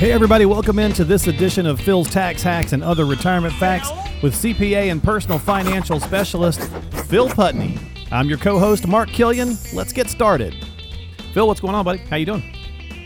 Hey, 0.00 0.12
everybody, 0.12 0.46
welcome 0.46 0.78
into 0.78 1.04
this 1.04 1.26
edition 1.26 1.66
of 1.66 1.78
Phil's 1.78 2.08
Tax 2.08 2.42
Hacks 2.42 2.72
and 2.72 2.82
Other 2.82 3.04
Retirement 3.04 3.52
Facts 3.52 3.90
with 4.22 4.34
CPA 4.34 4.90
and 4.90 5.02
personal 5.02 5.38
financial 5.38 6.00
specialist 6.00 6.58
Phil 7.08 7.28
Putney. 7.28 7.78
I'm 8.10 8.26
your 8.26 8.38
co-host 8.38 8.86
Mark 8.86 9.10
Killian. 9.10 9.58
Let's 9.74 9.92
get 9.92 10.08
started. 10.08 10.54
Phil, 11.34 11.46
what's 11.46 11.60
going 11.60 11.74
on, 11.74 11.84
buddy? 11.84 11.98
How 11.98 12.16
you 12.16 12.24
doing? 12.24 12.42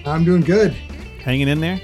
I'm 0.07 0.25
doing 0.25 0.43
good. 0.43 0.71
Hanging 0.71 1.49
in 1.49 1.59
there? 1.59 1.81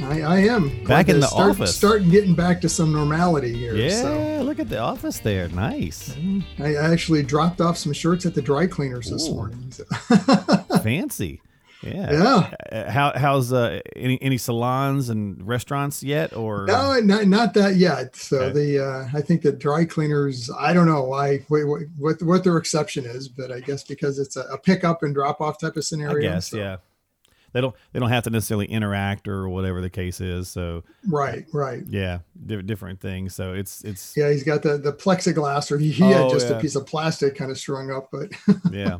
I, 0.00 0.22
I 0.22 0.38
am. 0.42 0.84
Back 0.84 1.08
in 1.08 1.16
uh, 1.16 1.20
the 1.22 1.26
start, 1.26 1.50
office. 1.50 1.76
Start 1.76 2.08
getting 2.08 2.36
back 2.36 2.60
to 2.60 2.68
some 2.68 2.92
normality 2.92 3.52
here. 3.52 3.74
Yeah, 3.74 3.88
So 4.00 4.42
look 4.44 4.60
at 4.60 4.68
the 4.68 4.78
office 4.78 5.18
there. 5.18 5.48
Nice. 5.48 6.16
I 6.60 6.76
actually 6.76 7.24
dropped 7.24 7.60
off 7.60 7.76
some 7.78 7.92
shirts 7.92 8.26
at 8.26 8.36
the 8.36 8.42
dry 8.42 8.68
cleaners 8.68 9.10
this 9.10 9.26
Ooh. 9.26 9.34
morning. 9.34 9.72
So- 9.72 9.84
Fancy. 10.84 11.40
Yeah. 11.82 12.12
yeah. 12.12 12.50
Uh, 12.86 12.90
How, 12.90 13.12
how's 13.16 13.52
uh, 13.52 13.80
any 13.96 14.20
any 14.22 14.38
salons 14.38 15.08
and 15.08 15.44
restaurants 15.46 16.02
yet, 16.02 16.32
or 16.34 16.64
No, 16.66 17.00
not, 17.00 17.26
not 17.26 17.54
that 17.54 17.76
yet. 17.76 18.14
So 18.16 18.38
Okay. 18.40 18.52
the 18.76 18.84
uh, 18.84 19.08
I 19.18 19.20
think 19.20 19.42
the 19.42 19.52
dry 19.52 19.84
cleaners. 19.84 20.50
I 20.58 20.72
don't 20.72 20.86
know 20.86 21.02
why 21.02 21.38
what 21.48 21.64
what, 21.98 22.22
what 22.22 22.44
their 22.44 22.56
exception 22.56 23.04
is, 23.04 23.28
but 23.28 23.50
I 23.50 23.60
guess 23.60 23.82
because 23.84 24.18
it's 24.18 24.36
a, 24.36 24.42
a 24.42 24.58
pickup 24.58 25.02
and 25.02 25.12
drop 25.14 25.40
off 25.40 25.58
type 25.58 25.72
of 25.72 25.78
I 25.78 25.80
scenario. 25.82 26.30
guess 26.30 26.50
so- 26.50 26.56
yeah. 26.58 26.76
They 27.52 27.60
don't 27.60 27.74
they 27.92 28.00
don't 28.00 28.08
have 28.10 28.24
to 28.24 28.30
necessarily 28.30 28.66
interact 28.66 29.28
or 29.28 29.48
whatever 29.48 29.80
the 29.80 29.90
case 29.90 30.20
is. 30.20 30.48
So 30.48 30.84
Right. 31.08 31.44
Right. 31.52 31.82
yeah, 31.88 32.20
di- 32.46 32.62
different 32.62 33.00
things. 33.00 33.34
So 33.34 33.52
it's 33.52 33.82
it's 33.84 34.16
Yeah, 34.16 34.30
he's 34.30 34.42
got 34.44 34.62
the 34.62 34.78
the 34.78 34.92
plexiglass, 34.92 35.70
or 35.70 35.78
he, 35.78 35.90
he 35.90 36.04
had 36.04 36.22
Oh, 36.22 36.30
just 36.30 36.48
yeah. 36.48 36.56
a 36.56 36.60
piece 36.60 36.76
of 36.76 36.86
plastic 36.86 37.34
kind 37.36 37.50
of 37.50 37.58
strung 37.58 37.90
up, 37.90 38.08
but 38.12 38.30
yeah 38.72 38.98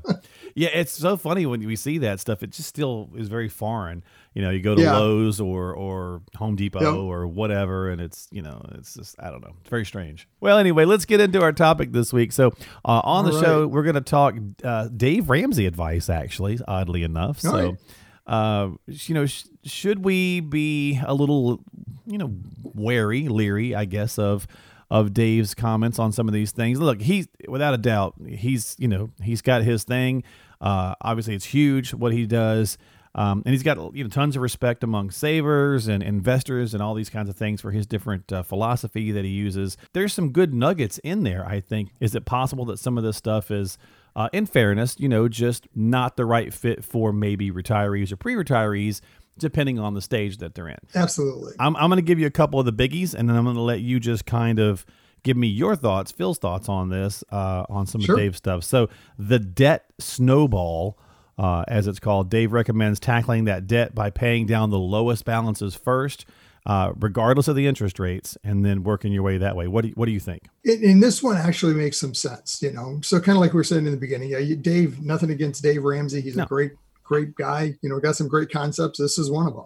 yeah 0.54 0.68
it's 0.74 0.92
so 0.92 1.16
funny 1.16 1.46
when 1.46 1.64
we 1.66 1.76
see 1.76 1.96
that 1.98 2.20
stuff 2.20 2.42
it 2.42 2.50
just 2.50 2.68
still 2.68 3.08
is 3.16 3.28
very 3.28 3.48
foreign 3.48 4.04
you 4.34 4.42
know 4.42 4.50
you 4.50 4.60
go 4.60 4.74
to 4.74 4.82
Yeah. 4.82 4.96
lowes 4.98 5.40
or 5.40 5.72
or 5.74 6.20
home 6.36 6.56
depot 6.56 6.80
Yep. 6.80 6.94
or 6.94 7.26
whatever 7.26 7.88
and 7.90 8.00
it's 8.02 8.28
you 8.30 8.42
know 8.42 8.60
it's 8.74 8.92
just 8.94 9.16
i 9.18 9.30
don't 9.30 9.40
know 9.42 9.52
it's 9.62 9.70
very 9.70 9.86
strange 9.86 10.28
well 10.40 10.58
anyway 10.58 10.84
let's 10.84 11.06
get 11.06 11.20
into 11.20 11.40
our 11.40 11.52
topic 11.52 11.92
this 11.92 12.12
week 12.12 12.32
so 12.32 12.48
uh, 12.84 13.00
on 13.04 13.24
the 13.24 13.32
All 13.32 13.40
show 13.42 13.66
we're 13.66 13.82
going 13.82 13.94
to 13.94 14.00
talk 14.02 14.34
uh, 14.62 14.88
dave 14.94 15.30
ramsey 15.30 15.64
advice 15.64 16.10
actually 16.10 16.58
oddly 16.68 17.02
enough 17.02 17.42
All 17.46 17.52
so 17.52 17.68
right. 17.70 17.78
Uh, 18.26 18.70
you 18.86 19.14
know, 19.14 19.26
sh- 19.26 19.44
should 19.64 20.04
we 20.04 20.40
be 20.40 21.00
a 21.04 21.14
little, 21.14 21.60
you 22.06 22.18
know, 22.18 22.34
wary, 22.62 23.28
leery, 23.28 23.74
I 23.74 23.84
guess, 23.84 24.18
of 24.18 24.46
of 24.90 25.14
Dave's 25.14 25.54
comments 25.54 25.98
on 25.98 26.12
some 26.12 26.28
of 26.28 26.34
these 26.34 26.52
things? 26.52 26.78
Look, 26.80 27.00
he's 27.00 27.28
without 27.48 27.74
a 27.74 27.78
doubt, 27.78 28.14
he's 28.26 28.76
you 28.78 28.88
know, 28.88 29.10
he's 29.22 29.42
got 29.42 29.62
his 29.62 29.84
thing. 29.84 30.22
Uh, 30.60 30.94
obviously, 31.00 31.34
it's 31.34 31.46
huge 31.46 31.92
what 31.92 32.12
he 32.12 32.26
does. 32.26 32.78
Um, 33.14 33.42
and 33.44 33.52
he's 33.52 33.62
got 33.62 33.94
you 33.94 34.04
know 34.04 34.08
tons 34.08 34.36
of 34.36 34.42
respect 34.42 34.82
among 34.82 35.10
savers 35.10 35.86
and 35.86 36.02
investors 36.02 36.72
and 36.72 36.82
all 36.82 36.94
these 36.94 37.10
kinds 37.10 37.28
of 37.28 37.36
things 37.36 37.60
for 37.60 37.70
his 37.70 37.86
different 37.86 38.32
uh, 38.32 38.42
philosophy 38.42 39.12
that 39.12 39.24
he 39.24 39.30
uses. 39.30 39.76
There's 39.92 40.14
some 40.14 40.32
good 40.32 40.54
nuggets 40.54 40.98
in 40.98 41.22
there. 41.22 41.44
I 41.46 41.60
think. 41.60 41.90
Is 42.00 42.14
it 42.14 42.24
possible 42.24 42.64
that 42.66 42.78
some 42.78 42.96
of 42.96 43.04
this 43.04 43.16
stuff 43.16 43.50
is 43.50 43.76
uh, 44.16 44.28
in 44.32 44.46
fairness, 44.46 44.96
you 44.98 45.08
know, 45.08 45.28
just 45.28 45.66
not 45.74 46.16
the 46.16 46.24
right 46.26 46.52
fit 46.52 46.84
for 46.84 47.12
maybe 47.12 47.50
retirees 47.50 48.12
or 48.12 48.16
pre-retirees, 48.16 49.00
depending 49.38 49.78
on 49.78 49.94
the 49.94 50.02
stage 50.02 50.38
that 50.38 50.54
they're 50.54 50.68
in. 50.68 50.76
absolutely. 50.94 51.54
I'm, 51.58 51.74
I'm 51.76 51.88
going 51.88 51.96
to 51.96 52.02
give 52.02 52.18
you 52.18 52.26
a 52.26 52.30
couple 52.30 52.60
of 52.60 52.66
the 52.66 52.72
biggies, 52.72 53.14
and 53.14 53.28
then 53.28 53.36
I'm 53.36 53.44
going 53.44 53.56
to 53.56 53.62
let 53.62 53.80
you 53.80 53.98
just 53.98 54.26
kind 54.26 54.58
of 54.58 54.84
give 55.22 55.36
me 55.36 55.46
your 55.46 55.76
thoughts, 55.76 56.10
Phil's 56.12 56.38
thoughts 56.38 56.68
on 56.68 56.88
this, 56.90 57.22
uh, 57.30 57.64
on 57.68 57.86
some 57.86 58.00
Sure. 58.00 58.16
of 58.16 58.20
Dave's 58.20 58.38
stuff. 58.38 58.64
So 58.64 58.88
the 59.18 59.38
debt 59.38 59.86
snowball, 59.98 60.98
uh, 61.38 61.64
as 61.68 61.86
it's 61.86 61.98
called, 62.00 62.28
Dave 62.30 62.52
recommends 62.52 63.00
tackling 63.00 63.44
that 63.44 63.66
debt 63.66 63.94
by 63.94 64.10
paying 64.10 64.46
down 64.46 64.70
the 64.70 64.78
lowest 64.78 65.24
balances 65.24 65.74
first. 65.74 66.26
Uh, 66.64 66.92
regardless 67.00 67.48
of 67.48 67.56
the 67.56 67.66
interest 67.66 67.98
rates, 67.98 68.38
and 68.44 68.64
then 68.64 68.84
working 68.84 69.12
your 69.12 69.24
way 69.24 69.36
that 69.36 69.56
way. 69.56 69.66
What 69.66 69.82
do 69.82 69.88
you, 69.88 69.94
what 69.94 70.06
do 70.06 70.12
you 70.12 70.20
think? 70.20 70.42
And 70.64 70.80
and 70.84 71.02
this 71.02 71.20
one 71.20 71.36
actually 71.36 71.74
makes 71.74 71.98
some 71.98 72.14
sense, 72.14 72.62
you 72.62 72.70
know. 72.70 73.00
So 73.02 73.18
kind 73.18 73.36
of 73.36 73.40
like 73.40 73.52
we 73.52 73.56
were 73.56 73.64
saying 73.64 73.84
in 73.84 73.90
the 73.90 73.98
beginning, 73.98 74.30
yeah, 74.30 74.38
you, 74.38 74.54
Dave. 74.54 75.00
Nothing 75.02 75.30
against 75.30 75.60
Dave 75.62 75.82
Ramsey. 75.82 76.20
He's 76.20 76.36
No. 76.36 76.44
a 76.44 76.46
great, 76.46 76.72
great 77.02 77.34
guy. 77.34 77.74
You 77.82 77.88
know, 77.88 77.98
got 77.98 78.14
some 78.14 78.28
great 78.28 78.48
concepts. 78.52 79.00
This 79.00 79.18
is 79.18 79.28
one 79.28 79.48
of 79.48 79.54
them. 79.54 79.64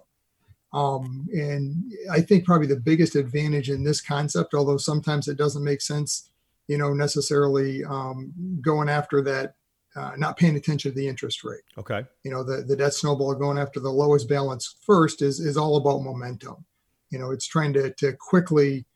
Um, 0.72 1.28
and 1.32 1.93
I 2.10 2.22
think 2.22 2.44
probably 2.47 2.66
the 2.66 2.81
biggest 2.81 3.15
advantage 3.15 3.69
in 3.69 3.84
this 3.84 4.00
concept, 4.00 4.54
although 4.54 4.78
sometimes 4.78 5.28
it 5.28 5.37
doesn't 5.37 5.62
make 5.65 5.81
sense, 5.82 6.31
you 6.66 6.78
know, 6.78 6.94
necessarily 6.94 7.84
um, 7.84 8.32
going 8.62 8.88
after 8.88 9.20
that, 9.22 9.54
uh, 9.94 10.12
not 10.16 10.37
paying 10.37 10.56
attention 10.56 10.93
to 10.93 10.94
the 10.97 11.09
interest 11.09 11.44
rate. 11.44 11.62
Okay. 11.76 12.04
You 12.25 12.31
know, 12.31 12.43
the 12.43 12.62
the 12.62 12.76
debt 12.76 12.94
snowball 12.94 13.34
going 13.34 13.59
after 13.59 13.81
the 13.81 13.93
lowest 13.93 14.31
balance 14.31 14.76
first 14.81 15.20
is 15.20 15.41
is 15.41 15.59
all 15.59 15.76
about 15.76 16.00
momentum. 16.03 16.65
You 17.11 17.19
know, 17.19 17.31
it's 17.31 17.47
trying 17.47 17.72
to 17.75 17.93
to 17.94 18.12
quickly 18.12 18.87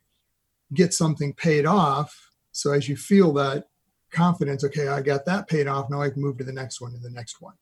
get 0.75 0.93
something 0.95 1.33
paid 1.35 1.67
off. 1.67 2.31
So 2.53 2.73
as 2.73 2.89
you 2.89 2.97
feel 2.97 3.33
that 3.35 3.69
confidence, 4.13 4.65
okay, 4.65 4.89
I 4.89 5.03
got 5.03 5.25
that 5.27 5.49
paid 5.49 5.67
off. 5.67 5.91
Now 5.91 6.03
I 6.03 6.11
can 6.11 6.23
move 6.23 6.39
to 6.39 6.45
the 6.45 6.53
next 6.53 6.81
one 6.81 6.95
and 6.95 7.03
the 7.03 7.11
next 7.11 7.41
one. 7.41 7.55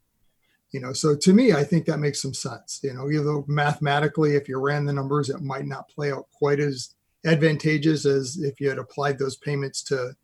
You 0.72 0.80
know, 0.80 0.92
so 0.92 1.16
to 1.16 1.32
me, 1.32 1.54
I 1.54 1.64
think 1.64 1.86
that 1.86 1.98
makes 1.98 2.20
some 2.20 2.34
sense. 2.34 2.80
You 2.82 2.92
know, 2.92 3.10
even 3.10 3.24
though 3.24 3.44
mathematically, 3.48 4.36
if 4.36 4.48
you 4.48 4.58
ran 4.58 4.84
the 4.84 4.92
numbers, 4.92 5.30
it 5.30 5.40
might 5.40 5.66
not 5.66 5.88
play 5.88 6.12
out 6.12 6.26
quite 6.32 6.60
as 6.60 6.94
advantageous 7.24 8.04
as 8.04 8.38
if 8.38 8.60
you 8.60 8.68
had 8.68 8.78
applied 8.78 9.18
those 9.18 9.36
payments 9.36 9.82
to 9.82 10.14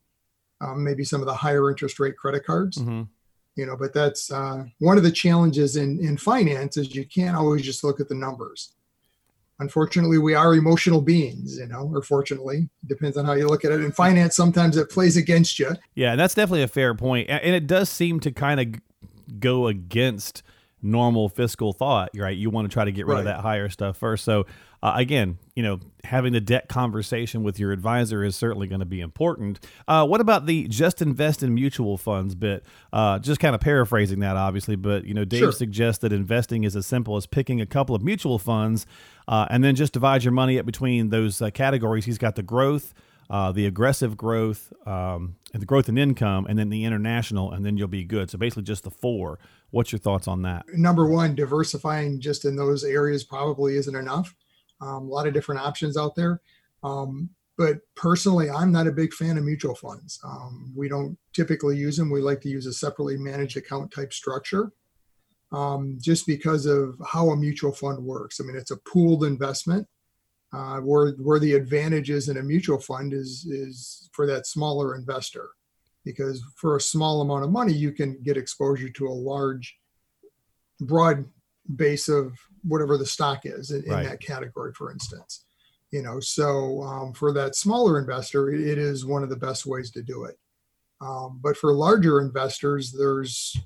um, 0.61 0.85
maybe 0.85 1.05
some 1.05 1.21
of 1.21 1.27
the 1.27 1.35
higher 1.35 1.71
interest 1.71 1.99
rate 1.99 2.17
credit 2.17 2.45
cards 2.45 2.79
hmm 2.79 3.03
you 3.57 3.67
know 3.67 3.77
but 3.77 3.93
that's 3.93 4.31
uh, 4.31 4.65
one 4.79 4.97
of 4.97 5.03
the 5.03 5.11
challenges 5.11 5.77
in 5.77 5.99
in 6.01 6.17
finance 6.17 6.77
is 6.77 6.95
you 6.95 7.05
can't 7.05 7.37
always 7.37 7.63
just 7.63 7.85
look 7.85 8.01
at 8.01 8.09
the 8.09 8.15
numbers 8.15 8.75
unfortunately 9.61 10.19
we 10.19 10.35
are 10.35 10.55
emotional 10.55 11.01
beings 11.01 11.59
you 11.59 11.67
know 11.67 11.89
or 11.93 12.03
fortunately 12.03 12.69
depends 12.87 13.17
on 13.17 13.25
how 13.25 13.33
you 13.33 13.47
look 13.47 13.65
at 13.65 13.73
it 13.73 13.81
and 13.81 13.95
finance 13.95 14.35
sometimes 14.35 14.77
it 14.77 14.91
plays 14.91 15.17
against 15.17 15.59
you 15.59 15.71
Yeah, 15.95 16.13
and 16.13 16.21
that's 16.21 16.35
definitely 16.35 16.63
a 16.63 16.69
fair 16.69 16.95
And 17.29 17.55
it 17.55 17.67
does 17.67 17.89
seem 17.89 18.21
to 18.21 18.33
kind 18.33 18.61
of 18.61 19.39
go 19.41 19.67
against 19.67 20.43
normal 20.83 21.29
fiscal 21.29 21.73
thought, 21.73 22.11
right? 22.17 22.37
You 22.37 22.51
want 22.51 22.69
to 22.69 22.73
try 22.73 22.85
to 22.85 22.93
get 22.93 23.07
rid 23.07 23.19
of 23.19 23.25
that 23.25 23.41
higher 23.41 23.69
stuff 23.69 23.97
first. 23.97 24.25
So, 24.25 24.47
uh, 24.85 24.93
again, 24.97 25.39
you 25.55 25.63
know, 25.63 25.81
having 26.05 26.35
the 26.35 26.43
debt 26.43 26.69
conversation 26.69 27.43
with 27.43 27.59
your 27.59 27.73
advisor 27.73 28.23
is 28.23 28.37
certainly 28.37 28.67
going 28.67 28.81
to 28.81 28.85
be 28.85 29.01
important. 29.01 29.59
Uh, 29.89 30.07
what 30.07 30.21
about 30.21 30.45
the 30.45 30.69
just 30.69 31.01
invest 31.01 31.43
in 31.43 31.55
mutual 31.55 31.97
funds 31.97 32.35
bit? 32.35 32.67
Uh, 32.93 33.19
just 33.19 33.41
kind 33.41 33.55
of 33.55 33.63
paraphrasing 33.63 34.21
that, 34.21 34.37
obviously, 34.37 34.77
but, 34.77 35.07
you 35.07 35.15
know, 35.15 35.25
Dave 35.25 35.39
Sure. 35.39 35.53
suggests 35.53 36.03
that 36.03 36.13
investing 36.13 36.65
is 36.65 36.77
as 36.77 36.87
simple 36.87 37.17
as 37.17 37.25
picking 37.25 37.63
a 37.63 37.67
couple 37.67 37.97
of 37.97 38.03
mutual 38.03 38.39
funds 38.39 38.85
uh, 39.27 39.47
and 39.49 39.65
then 39.65 39.75
just 39.75 39.95
divide 39.95 40.23
your 40.23 40.33
money 40.33 40.59
up 40.59 40.67
between 40.67 41.09
those 41.09 41.41
uh, 41.41 41.49
categories. 41.49 42.05
He's 42.05 42.19
got 42.19 42.37
the 42.37 42.43
growth, 42.43 42.93
uh, 43.31 43.53
the 43.53 43.65
aggressive 43.65 44.19
growth, 44.19 44.71
um, 44.87 45.37
and 45.55 45.63
the 45.63 45.67
growth 45.67 45.89
in 45.89 45.97
income, 45.97 46.45
and 46.45 46.59
then 46.59 46.69
the 46.69 46.85
international, 46.85 47.53
and 47.53 47.65
then 47.65 47.79
you'll 47.79 47.89
be 47.89 48.05
good. 48.05 48.31
So 48.31 48.37
basically, 48.37 48.65
just 48.65 48.85
the 48.85 48.91
four. 48.91 49.39
What's 49.71 49.93
your 49.93 49.99
thoughts 49.99 50.29
on 50.29 50.43
that? 50.43 50.67
number 50.75 51.07
one 51.09 51.35
diversifying 51.35 52.21
just 52.21 52.45
in 52.45 52.55
those 52.55 52.85
areas 52.85 53.25
probably 53.25 53.77
isn't 53.77 53.97
enough 53.97 54.35
um, 54.85 55.09
a 55.09 55.11
lot 55.11 55.27
of 55.27 55.35
different 55.35 55.61
options 55.61 55.97
out 55.97 56.15
there. 56.15 56.41
Um, 56.83 57.31
but 57.57 57.79
personally 57.95 58.51
i'm 58.51 58.73
not 58.73 58.87
a 58.87 58.93
big 58.93 59.13
fan 59.13 59.39
of 59.39 59.45
mutual 59.45 59.75
funds. 59.75 60.21
Um, 60.25 60.73
we 60.77 60.89
don't 60.89 61.17
typically 61.33 61.77
use 61.77 61.97
them. 61.97 62.11
We 62.11 62.21
like 62.21 62.41
to 62.43 62.49
use 62.49 62.67
a 62.67 62.73
separately 62.73 63.17
managed 63.17 63.57
account 63.57 63.93
type 63.93 64.13
structure 64.13 64.73
um, 65.53 65.99
just 66.01 66.27
because 66.27 66.67
of 66.67 67.01
how 67.07 67.31
a 67.31 67.37
mutual 67.37 67.73
fund 67.73 68.05
works. 68.05 68.41
I 68.41 68.45
mean 68.45 68.57
it's 68.57 68.71
a 68.71 68.77
pooled 68.79 69.25
investment. 69.25 69.87
Uh, 70.53 70.79
where 70.79 71.13
where 71.13 71.41
the 71.41 71.55
advantages 71.55 72.29
in 72.29 72.37
a 72.37 72.43
mutual 72.43 72.79
fund 72.79 73.13
is 73.13 73.45
is 73.51 74.09
for 74.13 74.25
that 74.25 74.47
smaller 74.47 74.95
investor 74.95 75.49
because 76.05 76.45
for 76.55 76.77
a 76.77 76.81
small 76.81 77.23
amount 77.23 77.43
of 77.43 77.51
money 77.51 77.73
you 77.73 77.91
can 77.91 78.17
get 78.23 78.37
exposure 78.37 78.89
to 78.89 79.09
a 79.09 79.11
large 79.11 79.77
broad 80.81 81.25
base 81.77 82.09
of 82.09 82.39
whatever 82.63 82.97
the 82.97 83.07
stock 83.07 83.41
is 83.45 83.71
in, 83.71 83.85
in 83.85 83.91
Right. 83.91 84.05
that 84.05 84.21
category 84.21 84.73
for 84.75 84.91
instance 84.93 85.45
you 85.95 86.03
know? 86.03 86.19
So 86.19 86.83
um, 86.83 87.13
for 87.13 87.33
that 87.35 87.55
smaller 87.55 88.01
investor 88.01 88.51
it, 88.53 88.61
it 88.61 88.79
is 88.79 89.07
one 89.07 89.23
of 89.23 89.29
the 89.29 89.37
best 89.37 89.65
ways 89.65 89.93
to 89.93 90.03
do 90.03 90.25
it. 90.25 90.37
Um, 91.01 91.39
but 91.43 91.57
for 91.57 91.73
larger 91.73 92.21
investors 92.21 92.93
there's 92.93 93.57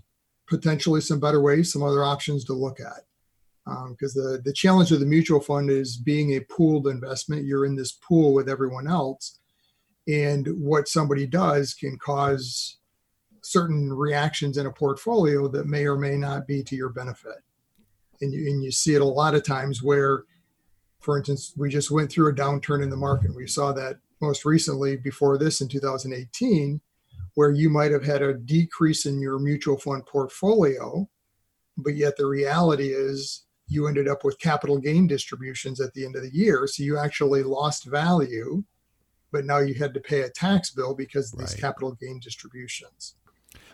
potentially 0.46 1.00
some 1.00 1.20
better 1.20 1.40
ways 1.40 1.72
some 1.72 1.82
other 1.82 2.04
options 2.04 2.44
to 2.44 2.52
look 2.52 2.80
at. 2.80 3.04
Because 3.90 4.14
the, 4.14 4.40
the 4.44 4.52
challenge 4.52 4.92
of 4.92 5.00
the 5.00 5.06
mutual 5.06 5.40
fund 5.40 5.70
is 5.70 5.98
being 5.98 6.32
a 6.36 6.40
pooled 6.40 6.86
investment. 6.86 7.44
You're 7.44 7.66
in 7.66 7.76
this 7.76 7.92
pool 7.92 8.32
with 8.32 8.48
everyone 8.48 8.88
else 8.88 9.40
and 10.06 10.46
what 10.58 10.88
somebody 10.88 11.26
does 11.26 11.74
can 11.74 11.98
cause 11.98 12.78
certain 13.42 13.92
reactions 13.92 14.56
in 14.56 14.66
a 14.66 14.72
portfolio 14.72 15.48
that 15.48 15.66
may 15.66 15.86
or 15.86 15.96
may 15.96 16.16
not 16.16 16.46
be 16.46 16.62
to 16.62 16.76
your 16.76 16.88
benefit 16.88 17.42
and 18.20 18.32
you, 18.32 18.50
and 18.50 18.62
you 18.62 18.70
see 18.70 18.94
it 18.94 19.00
a 19.00 19.04
lot 19.04 19.34
of 19.34 19.44
times 19.44 19.82
where 19.82 20.24
for 21.00 21.16
instance 21.18 21.52
we 21.56 21.68
just 21.68 21.90
went 21.90 22.10
through 22.10 22.30
a 22.30 22.34
downturn 22.34 22.82
in 22.82 22.90
the 22.90 22.96
market 22.96 23.34
we 23.34 23.46
saw 23.46 23.72
that 23.72 23.98
most 24.20 24.44
recently 24.44 24.96
before 24.96 25.38
this 25.38 25.60
in 25.60 25.68
2018 25.68 26.80
where 27.34 27.50
you 27.50 27.70
might 27.70 27.92
have 27.92 28.04
had 28.04 28.20
a 28.22 28.34
decrease 28.34 29.06
in 29.06 29.20
your 29.20 29.38
mutual 29.38 29.78
fund 29.78 30.04
portfolio 30.06 31.08
but 31.76 31.94
yet 31.94 32.16
the 32.16 32.26
reality 32.26 32.88
is 32.88 33.44
you 33.68 33.86
ended 33.86 34.08
up 34.08 34.24
with 34.24 34.38
capital 34.38 34.78
gain 34.78 35.06
distributions 35.06 35.80
at 35.80 35.92
the 35.94 36.04
end 36.04 36.16
of 36.16 36.22
the 36.22 36.34
year. 36.34 36.66
So 36.66 36.82
you 36.82 36.98
actually 36.98 37.42
lost 37.42 37.84
value, 37.84 38.64
but 39.30 39.44
now 39.44 39.58
you 39.58 39.74
had 39.74 39.92
to 39.94 40.00
pay 40.00 40.22
a 40.22 40.30
tax 40.30 40.70
bill 40.70 40.94
because 40.94 41.32
of 41.32 41.38
these 41.38 41.52
Right. 41.52 41.60
capital 41.60 41.92
gain 41.92 42.18
distributions. 42.18 43.14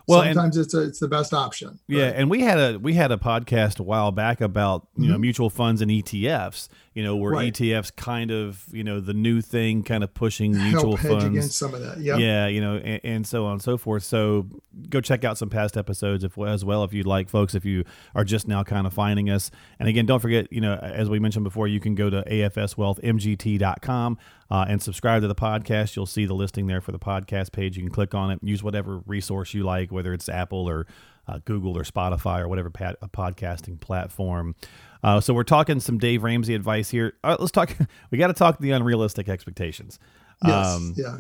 Well, 0.06 0.20
and- 0.20 0.34
sometimes 0.34 0.56
it's 0.58 0.74
a, 0.74 0.82
it's 0.82 0.98
the 1.00 1.08
best 1.08 1.32
option. 1.32 1.78
Yeah, 1.88 2.04
right? 2.06 2.14
and 2.16 2.30
we 2.30 2.40
had 2.40 2.58
a 2.58 2.78
we 2.78 2.92
had 2.94 3.10
a 3.12 3.16
podcast 3.16 3.80
a 3.80 3.82
while 3.82 4.12
back 4.12 4.40
about 4.40 4.86
you 4.96 5.08
know 5.08 5.16
Mhm. 5.16 5.20
mutual 5.20 5.50
funds 5.50 5.80
and 5.80 5.90
ETFs. 5.90 6.68
You 6.94 7.02
know 7.02 7.16
where 7.16 7.32
Right. 7.32 7.52
ETFs 7.52 7.90
kind 7.96 8.30
of 8.30 8.64
you 8.70 8.84
know 8.84 9.00
the 9.00 9.14
new 9.14 9.40
thing, 9.40 9.82
kind 9.82 10.04
of 10.04 10.12
pushing 10.14 10.52
mutual 10.52 10.96
help 10.96 11.00
hedge 11.00 11.10
funds. 11.10 11.24
against 11.24 11.58
some 11.58 11.74
of 11.74 11.80
that. 11.80 11.98
Yep. 11.98 12.18
Yeah, 12.20 12.46
you 12.46 12.60
know, 12.60 12.76
and, 12.76 13.00
and 13.02 13.26
so 13.26 13.46
on 13.46 13.52
and 13.52 13.62
so 13.62 13.76
forth. 13.78 14.02
So 14.04 14.46
go 14.90 15.00
check 15.00 15.24
out 15.24 15.38
some 15.38 15.48
past 15.50 15.76
episodes 15.76 16.22
if, 16.22 16.36
as 16.38 16.64
well 16.64 16.84
if 16.84 16.92
you'd 16.92 17.06
like, 17.06 17.28
folks. 17.28 17.54
If 17.54 17.64
you 17.64 17.84
are 18.14 18.24
just 18.24 18.46
now 18.46 18.62
kind 18.62 18.86
of 18.86 18.92
finding 18.92 19.30
us, 19.30 19.50
and 19.80 19.88
again, 19.88 20.06
don't 20.06 20.20
forget, 20.20 20.52
you 20.52 20.60
know, 20.60 20.74
as 20.74 21.08
we 21.08 21.18
mentioned 21.18 21.44
before, 21.44 21.66
you 21.66 21.80
can 21.80 21.94
go 21.94 22.10
to 22.10 22.22
afswealthmgt.com 22.30 24.18
uh, 24.50 24.66
and 24.68 24.82
subscribe 24.82 25.22
to 25.22 25.28
the 25.28 25.34
podcast. 25.34 25.96
You'll 25.96 26.06
see 26.06 26.26
the 26.26 26.34
listing 26.34 26.66
there 26.66 26.80
for 26.80 26.92
the 26.92 26.98
podcast 26.98 27.52
page. 27.52 27.76
You 27.76 27.82
can 27.82 27.92
click 27.92 28.14
on 28.14 28.30
it, 28.30 28.40
use 28.42 28.62
whatever 28.62 28.98
resource 29.06 29.54
you 29.54 29.62
like, 29.62 29.90
whether 29.90 30.12
it's 30.12 30.28
Apple 30.28 30.68
or 30.68 30.86
uh, 31.26 31.38
Google 31.44 31.76
or 31.76 31.84
Spotify 31.84 32.40
or 32.40 32.48
whatever 32.48 32.68
a 32.68 33.08
podcasting 33.08 33.80
platform. 33.80 34.54
Uh, 35.02 35.20
so 35.20 35.34
we're 35.34 35.44
talking 35.44 35.80
some 35.80 35.98
Dave 35.98 36.22
Ramsey 36.22 36.54
advice 36.54 36.90
here. 36.90 37.14
All 37.22 37.32
right, 37.32 37.40
let's 37.40 37.52
talk. 37.52 37.74
We 38.10 38.18
got 38.18 38.28
to 38.28 38.32
talk 38.32 38.58
the 38.58 38.70
unrealistic 38.70 39.28
expectations. 39.28 39.98
Yes. 40.44 40.66
Um, 40.66 40.94
yeah. 40.96 41.18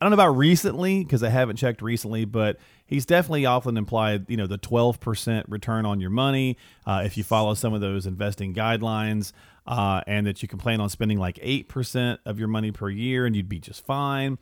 I 0.00 0.04
don't 0.04 0.10
know 0.10 0.22
about 0.22 0.36
recently 0.36 1.02
because 1.02 1.22
I 1.22 1.30
haven't 1.30 1.56
checked 1.56 1.80
recently, 1.80 2.24
but 2.24 2.58
he's 2.84 3.06
definitely 3.06 3.46
often 3.46 3.76
implied, 3.76 4.26
you 4.28 4.36
know, 4.36 4.46
the 4.46 4.58
12% 4.58 5.44
return 5.48 5.86
on 5.86 6.00
your 6.00 6.10
money 6.10 6.58
uh, 6.86 7.02
if 7.04 7.16
you 7.16 7.24
follow 7.24 7.54
some 7.54 7.72
of 7.72 7.80
those 7.80 8.04
investing 8.04 8.54
guidelines, 8.54 9.32
uh, 9.66 10.02
and 10.06 10.26
that 10.26 10.42
you 10.42 10.48
can 10.48 10.58
plan 10.58 10.80
on 10.80 10.88
spending 10.88 11.18
like 11.18 11.36
8% 11.36 12.18
of 12.26 12.38
your 12.38 12.48
money 12.48 12.70
per 12.70 12.88
year 12.88 13.26
and 13.26 13.34
you'd 13.34 13.48
be 13.48 13.58
just 13.58 13.84
fine. 13.84 14.38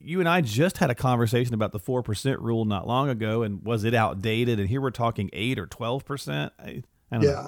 You 0.00 0.20
and 0.20 0.28
I 0.28 0.40
just 0.40 0.78
had 0.78 0.90
a 0.90 0.94
conversation 0.94 1.54
about 1.54 1.72
the 1.72 1.80
4% 1.80 2.36
rule 2.40 2.64
not 2.64 2.86
long 2.86 3.08
ago, 3.08 3.42
and 3.42 3.62
was 3.62 3.84
it 3.84 3.94
outdated? 3.94 4.58
And 4.58 4.68
here 4.68 4.80
we're 4.80 4.90
talking 4.90 5.30
8 5.32 5.58
or 5.58 5.66
12%. 5.66 6.50
I, 6.58 6.62
I 6.62 6.82
don't 7.12 7.22
know. 7.22 7.28
yeah 7.28 7.46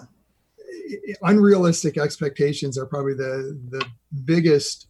unrealistic 1.22 1.98
expectations 1.98 2.78
are 2.78 2.86
probably 2.86 3.14
the 3.14 3.58
the 3.70 3.84
biggest 4.24 4.88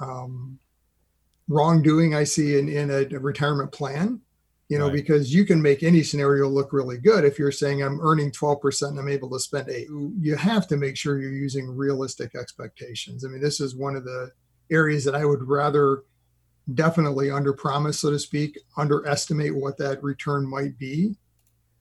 um, 0.00 0.58
wrongdoing 1.48 2.14
i 2.14 2.24
see 2.24 2.58
in 2.58 2.68
in 2.68 2.90
a, 2.90 3.04
retirement 3.18 3.70
plan 3.72 4.20
you 4.68 4.78
know 4.78 4.86
Right. 4.86 4.94
because 4.94 5.32
you 5.34 5.44
can 5.44 5.60
make 5.60 5.82
any 5.82 6.02
scenario 6.02 6.48
look 6.48 6.72
really 6.72 6.98
good 6.98 7.24
if 7.24 7.38
you're 7.38 7.52
saying 7.52 7.82
i'm 7.82 8.00
earning 8.00 8.30
12% 8.30 8.88
and 8.88 8.98
i'm 8.98 9.08
able 9.08 9.30
to 9.30 9.38
spend 9.38 9.68
8 9.68 9.88
you 10.18 10.36
have 10.36 10.66
to 10.68 10.76
make 10.76 10.96
sure 10.96 11.18
you're 11.20 11.32
using 11.32 11.68
realistic 11.68 12.34
expectations 12.34 13.24
i 13.24 13.28
mean 13.28 13.40
this 13.40 13.60
is 13.60 13.76
one 13.76 13.94
of 13.96 14.04
the 14.04 14.30
areas 14.70 15.04
that 15.04 15.14
i 15.14 15.24
would 15.24 15.42
rather 15.46 16.04
definitely 16.72 17.30
under 17.30 17.52
promise 17.52 18.00
so 18.00 18.10
to 18.10 18.18
speak 18.18 18.58
underestimate 18.78 19.54
what 19.54 19.76
that 19.78 20.02
return 20.02 20.48
might 20.48 20.78
be 20.78 21.14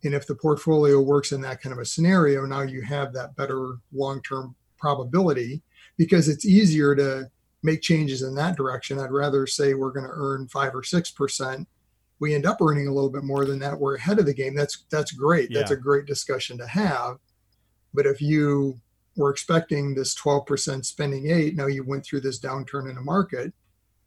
and 0.04 0.14
if 0.14 0.28
the 0.28 0.36
portfolio 0.36 1.00
works 1.00 1.32
in 1.32 1.42
that 1.42 1.62
kind 1.62 1.72
of 1.72 1.80
a 1.80 1.86
scenario, 1.86 2.46
now 2.46 2.62
you 2.62 2.82
have 2.82 3.14
that 3.14 3.36
better 3.36 3.76
long 3.94 4.22
term 4.22 4.56
probability 4.78 5.62
because 5.98 6.28
it's 6.28 6.46
easier 6.46 6.96
to 6.96 7.30
make 7.64 7.82
changes 7.82 8.22
in 8.22 8.36
that 8.36 8.58
direction. 8.58 9.00
I'd 9.00 9.12
rather 9.12 9.48
say 9.48 9.74
we're 9.74 9.94
going 9.94 10.06
to 10.06 10.12
earn 10.14 10.50
five 10.50 10.76
or 10.76 10.84
six 10.84 11.10
percent. 11.10 11.68
We 12.24 12.34
end 12.34 12.46
up 12.46 12.62
earning 12.62 12.88
a 12.88 12.94
little 12.94 13.10
bit 13.10 13.25
more 13.25 13.44
than 13.44 13.60
that. 13.60 13.78
We're 13.78 13.96
ahead 13.96 14.18
of 14.18 14.25
the 14.25 14.34
game. 14.34 14.56
That's 14.56 14.86
that's 14.90 15.12
great. 15.12 15.54
That's 15.54 15.72
a 15.72 15.75
great 15.75 16.06
discussion 16.06 16.58
to 16.60 16.66
have. 16.66 17.18
But 17.94 18.06
if 18.06 18.22
you 18.22 18.80
were 19.18 19.30
expecting 19.30 19.94
this 19.94 20.16
12% 20.16 20.86
spending 20.86 21.30
eight, 21.30 21.58
now 21.58 21.66
you 21.66 21.84
went 21.84 22.06
through 22.06 22.22
this 22.22 22.40
downturn 22.40 22.88
in 22.88 22.96
the 22.96 23.02
market. 23.02 23.52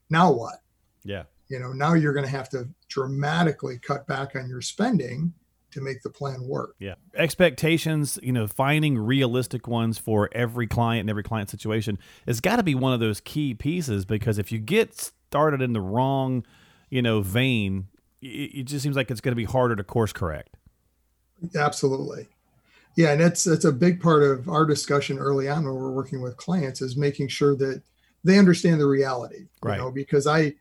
Now 0.08 0.32
what? 0.32 0.62
Yeah. 1.04 1.24
You 1.48 1.58
know, 1.58 1.74
now 1.74 1.92
you're 1.92 2.14
going 2.14 2.24
to 2.24 2.30
have 2.30 2.48
to 2.50 2.66
dramatically 2.88 3.78
cut 3.80 4.06
back 4.06 4.34
on 4.34 4.48
your 4.48 4.62
spending 4.62 5.34
to 5.72 5.82
make 5.82 6.00
the 6.00 6.08
plan 6.08 6.42
work. 6.48 6.74
Yeah. 6.78 6.94
Expectations, 7.14 8.18
you 8.22 8.32
know, 8.32 8.46
finding 8.46 8.96
realistic 8.96 9.68
ones 9.68 9.98
for 9.98 10.30
every 10.32 10.66
client 10.66 11.00
and 11.00 11.10
every 11.10 11.22
client 11.22 11.50
situation 11.50 11.98
has 12.26 12.40
got 12.40 12.56
to 12.56 12.62
be 12.62 12.74
one 12.74 12.94
of 12.94 13.00
those 13.00 13.20
key 13.20 13.52
pieces 13.52 14.06
because 14.06 14.38
if 14.38 14.50
you 14.50 14.58
get 14.58 15.12
started 15.28 15.60
in 15.60 15.74
the 15.74 15.82
wrong, 15.82 16.46
you 16.88 17.02
know, 17.02 17.20
vein, 17.20 17.88
it, 18.22 18.64
just 18.64 18.82
seems 18.82 18.96
like 18.96 19.10
it's 19.10 19.20
going 19.20 19.32
to 19.32 19.36
be 19.36 19.44
harder 19.44 19.76
to 19.76 19.84
course 19.84 20.12
correct. 20.12 20.56
Absolutely. 21.54 22.28
Yeah, 22.96 23.12
and 23.12 23.20
that's 23.20 23.44
that's 23.44 23.66
a 23.66 23.72
big 23.72 24.00
part 24.00 24.22
of 24.22 24.48
our 24.48 24.64
discussion 24.64 25.18
early 25.18 25.48
on 25.48 25.64
when 25.64 25.74
we're 25.74 25.90
working 25.90 26.22
with 26.22 26.36
clients 26.38 26.80
is 26.80 26.96
making 26.96 27.28
sure 27.28 27.54
that 27.56 27.82
they 28.24 28.38
understand 28.38 28.80
the 28.80 28.86
reality. 28.86 29.46
Right. 29.62 29.76
You 29.76 29.82
know, 29.82 29.90
because 29.90 30.26
I 30.26 30.54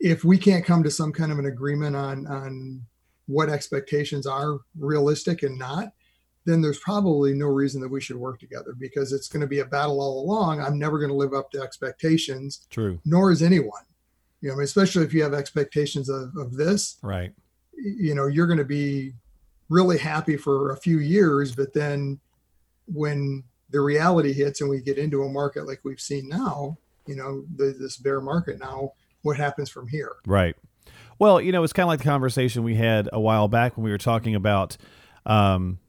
if 0.00 0.22
we 0.24 0.38
can't 0.38 0.64
come 0.64 0.84
to 0.84 0.90
some 0.90 1.12
kind 1.12 1.32
of 1.32 1.40
an 1.40 1.46
agreement 1.46 1.96
on 1.96 2.26
on 2.28 2.82
what 3.26 3.50
expectations 3.50 4.26
are 4.26 4.58
realistic 4.78 5.42
and 5.42 5.58
not, 5.58 5.92
then 6.46 6.62
there's 6.62 6.78
probably 6.78 7.34
no 7.34 7.46
reason 7.46 7.80
that 7.82 7.90
we 7.90 8.00
should 8.00 8.16
work 8.16 8.40
together 8.40 8.74
because 8.78 9.12
it's 9.12 9.28
going 9.28 9.42
to 9.42 9.46
be 9.46 9.58
a 9.58 9.66
battle 9.66 10.00
all 10.00 10.24
along. 10.24 10.60
I'm 10.60 10.78
never 10.78 10.98
going 10.98 11.10
to 11.10 11.16
live 11.16 11.34
up 11.34 11.50
to 11.50 11.60
expectations, 11.60 12.66
True. 12.70 12.98
nor 13.04 13.30
is 13.30 13.42
anyone. 13.42 13.82
You 14.40 14.48
know, 14.48 14.54
I 14.54 14.56
mean, 14.58 14.64
especially 14.64 15.04
if 15.04 15.12
you 15.12 15.22
have 15.22 15.34
expectations 15.34 16.08
of, 16.08 16.36
of 16.36 16.54
this, 16.56 16.98
Right. 17.02 17.32
you 17.74 18.14
know 18.14 18.26
you're 18.26 18.46
going 18.46 18.58
to 18.58 18.64
be 18.64 19.12
really 19.68 19.98
happy 19.98 20.36
for 20.36 20.72
a 20.72 20.76
few 20.76 20.98
years 20.98 21.54
but 21.54 21.72
then 21.74 22.18
when 22.86 23.44
the 23.70 23.80
reality 23.80 24.32
hits 24.32 24.60
and 24.62 24.70
we 24.70 24.80
get 24.80 24.96
into 24.98 25.22
a 25.22 25.28
market 25.28 25.66
like 25.66 25.78
we've 25.84 26.00
seen 26.00 26.26
now 26.28 26.76
you 27.06 27.14
know 27.14 27.44
the, 27.56 27.76
this 27.78 27.96
bear 27.98 28.20
market 28.20 28.58
now 28.58 28.92
what 29.22 29.36
happens 29.36 29.68
from 29.68 29.86
here 29.88 30.16
Right. 30.26 30.56
Well, 31.18 31.40
you 31.40 31.50
know, 31.52 31.64
it's 31.64 31.72
kind 31.72 31.84
of 31.84 31.88
like 31.88 31.98
the 31.98 32.04
conversation 32.04 32.62
we 32.62 32.76
had 32.76 33.08
a 33.12 33.20
while 33.20 33.48
back 33.48 33.76
when 33.76 33.82
we 33.84 33.90
were 33.90 33.98
talking 33.98 34.34
about, 34.36 34.76
um, 35.26 35.80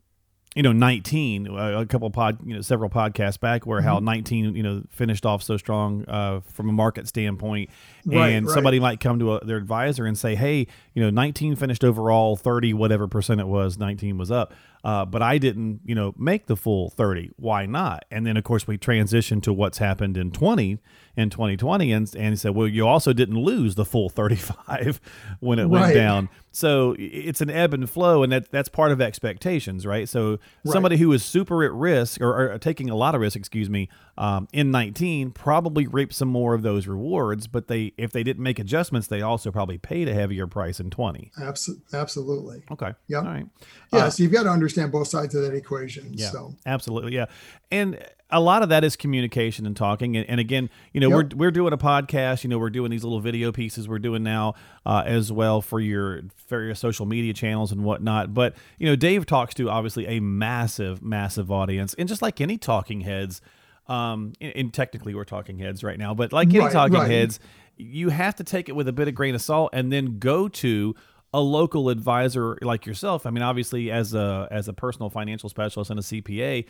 you 0.59 0.63
know, 0.63 0.73
19, 0.73 1.47
a 1.47 1.79
a 1.79 1.85
couple 1.85 2.09
pod, 2.09 2.37
you 2.45 2.53
know, 2.53 2.59
several 2.59 2.89
podcasts 2.89 3.39
back 3.39 3.65
where 3.65 3.79
how 3.79 3.95
mm-hmm. 3.95 4.05
19, 4.07 4.55
you 4.57 4.61
know, 4.61 4.83
finished 4.89 5.25
off 5.25 5.41
so 5.41 5.55
strong 5.55 6.03
uh, 6.09 6.41
from 6.41 6.67
a 6.67 6.73
market 6.73 7.07
standpoint. 7.07 7.69
Right, 8.05 8.31
and 8.31 8.45
right. 8.45 8.53
somebody 8.53 8.77
might 8.77 8.99
come 8.99 9.19
to 9.19 9.35
a, 9.35 9.45
their 9.45 9.55
advisor 9.55 10.05
and 10.05 10.17
say, 10.17 10.35
hey, 10.35 10.67
you 10.93 11.01
know, 11.01 11.09
19 11.11 11.55
finished 11.55 11.85
overall, 11.85 12.35
30, 12.35 12.73
whatever 12.73 13.07
percent 13.07 13.39
it 13.39 13.47
was, 13.47 13.77
19 13.77 14.17
was 14.17 14.31
up. 14.31 14.53
Uh, 14.83 15.05
but 15.05 15.21
I 15.21 15.37
didn't, 15.37 15.81
you 15.85 15.93
know, 15.93 16.13
make 16.17 16.45
the 16.47 16.55
full 16.55 16.89
30. 16.89 17.31
Why 17.35 17.65
not? 17.65 18.05
And 18.09 18.25
then, 18.25 18.37
of 18.37 18.43
course, 18.43 18.65
we 18.65 18.77
transitioned 18.77 19.43
to 19.43 19.53
what's 19.53 19.77
happened 19.79 20.15
in 20.17 20.31
20 20.31 20.79
in 21.17 21.29
2020 21.29 21.91
and, 21.91 22.15
and 22.15 22.29
he 22.29 22.35
said, 22.37 22.55
well, 22.55 22.67
you 22.67 22.87
also 22.87 23.11
didn't 23.11 23.35
lose 23.37 23.75
the 23.75 23.83
full 23.83 24.07
35 24.09 25.01
when 25.41 25.59
it 25.59 25.65
went 25.69 25.93
down. 25.93 26.29
So 26.51 26.95
it's 26.97 27.41
an 27.41 27.49
ebb 27.51 27.73
and 27.75 27.87
flow, 27.87 28.23
and 28.23 28.31
that 28.31 28.49
that's 28.51 28.69
part 28.69 28.91
of 28.91 28.99
expectations, 29.01 29.85
right? 29.85 30.09
So 30.09 30.39
Right. 30.65 30.73
somebody 30.73 30.97
who 30.97 31.11
is 31.13 31.23
super 31.23 31.63
at 31.63 31.71
risk 31.73 32.19
or, 32.21 32.53
or 32.53 32.57
taking 32.57 32.89
a 32.89 32.95
lot 32.95 33.13
of 33.13 33.21
risk, 33.21 33.35
excuse 33.37 33.69
me, 33.69 33.87
um, 34.17 34.47
in 34.51 34.71
19 34.71 35.31
probably 35.31 35.85
reaped 35.85 36.13
some 36.13 36.27
more 36.27 36.55
of 36.55 36.63
those 36.63 36.87
rewards, 36.87 37.45
but 37.47 37.67
they 37.67 37.93
if 37.97 38.11
they 38.11 38.23
didn't 38.23 38.41
make 38.43 38.57
adjustments, 38.57 39.07
they 39.07 39.21
also 39.21 39.51
probably 39.51 39.77
paid 39.77 40.07
a 40.07 40.13
heavier 40.13 40.47
price 40.47 40.79
in 40.79 40.89
20. 40.89 41.31
Abs- 41.39 41.69
absolutely 41.93 42.63
Okay. 42.71 42.93
Yep. 43.07 43.23
All 43.23 43.29
right. 43.29 43.45
yeah 43.93 44.05
Uh, 44.05 44.09
so 44.09 44.23
you've 44.23 44.31
got 44.31 44.43
to 44.43 44.49
understand 44.69 44.91
both 44.91 45.07
sides 45.07 45.33
of 45.35 45.41
that 45.41 45.53
equation 45.53 46.11
Yeah, 46.13 46.29
so 46.29 46.55
absolutely. 46.65 47.13
Yeah. 47.15 47.25
And 47.71 47.99
a 48.29 48.39
lot 48.39 48.61
of 48.61 48.69
that 48.69 48.83
is 48.83 48.95
communication 48.95 49.65
and 49.65 49.75
talking. 49.75 50.15
And, 50.15 50.29
and 50.29 50.39
again, 50.39 50.69
you 50.93 51.01
know, 51.01 51.09
Yep. 51.09 51.33
we're, 51.33 51.37
we're 51.37 51.51
doing 51.51 51.73
a 51.73 51.77
podcast, 51.77 52.43
you 52.43 52.49
know, 52.49 52.59
we're 52.59 52.69
doing 52.69 52.91
these 52.91 53.03
little 53.03 53.19
video 53.19 53.51
pieces 53.51 53.87
we're 53.87 53.97
doing 53.99 54.21
now 54.21 54.53
uh, 54.85 55.01
as 55.05 55.31
well 55.31 55.61
for 55.61 55.79
your 55.79 56.21
various 56.47 56.79
social 56.79 57.07
media 57.07 57.33
channels 57.33 57.71
and 57.71 57.83
whatnot. 57.83 58.33
But, 58.33 58.53
you 58.77 58.87
know, 58.87 58.95
Dave 58.95 59.25
talks 59.25 59.55
to 59.55 59.69
obviously 59.69 60.05
a 60.05 60.19
massive, 60.19 61.01
massive 61.01 61.51
audience. 61.51 61.95
And 61.95 62.07
just 62.07 62.21
like 62.21 62.39
any 62.39 62.57
talking 62.59 63.01
heads, 63.01 63.41
um, 63.87 64.33
and, 64.39 64.55
and 64.55 64.73
technically 64.73 65.15
we're 65.15 65.23
talking 65.23 65.57
heads 65.57 65.83
right 65.83 65.97
now, 65.97 66.13
but 66.13 66.31
like 66.31 66.49
any 66.49 66.59
Right, 66.59 66.71
talking 66.71 66.93
right. 66.93 67.09
heads, 67.09 67.39
you 67.77 68.09
have 68.09 68.35
to 68.35 68.43
take 68.43 68.69
it 68.69 68.73
with 68.75 68.87
a 68.87 68.93
bit 68.93 69.07
of 69.07 69.15
grain 69.15 69.33
of 69.33 69.41
salt 69.41 69.71
and 69.73 69.91
then 69.91 70.19
go 70.19 70.47
to 70.49 70.93
a 71.33 71.39
local 71.39 71.89
advisor 71.89 72.57
like 72.61 72.85
yourself. 72.85 73.25
I 73.25 73.29
mean, 73.29 73.43
obviously, 73.43 73.91
as 73.91 74.13
a 74.13 74.47
as 74.51 74.67
a 74.67 74.73
personal 74.73 75.09
financial 75.09 75.49
specialist 75.49 75.91
and 75.91 75.99
a 75.99 76.03
CPA, 76.03 76.65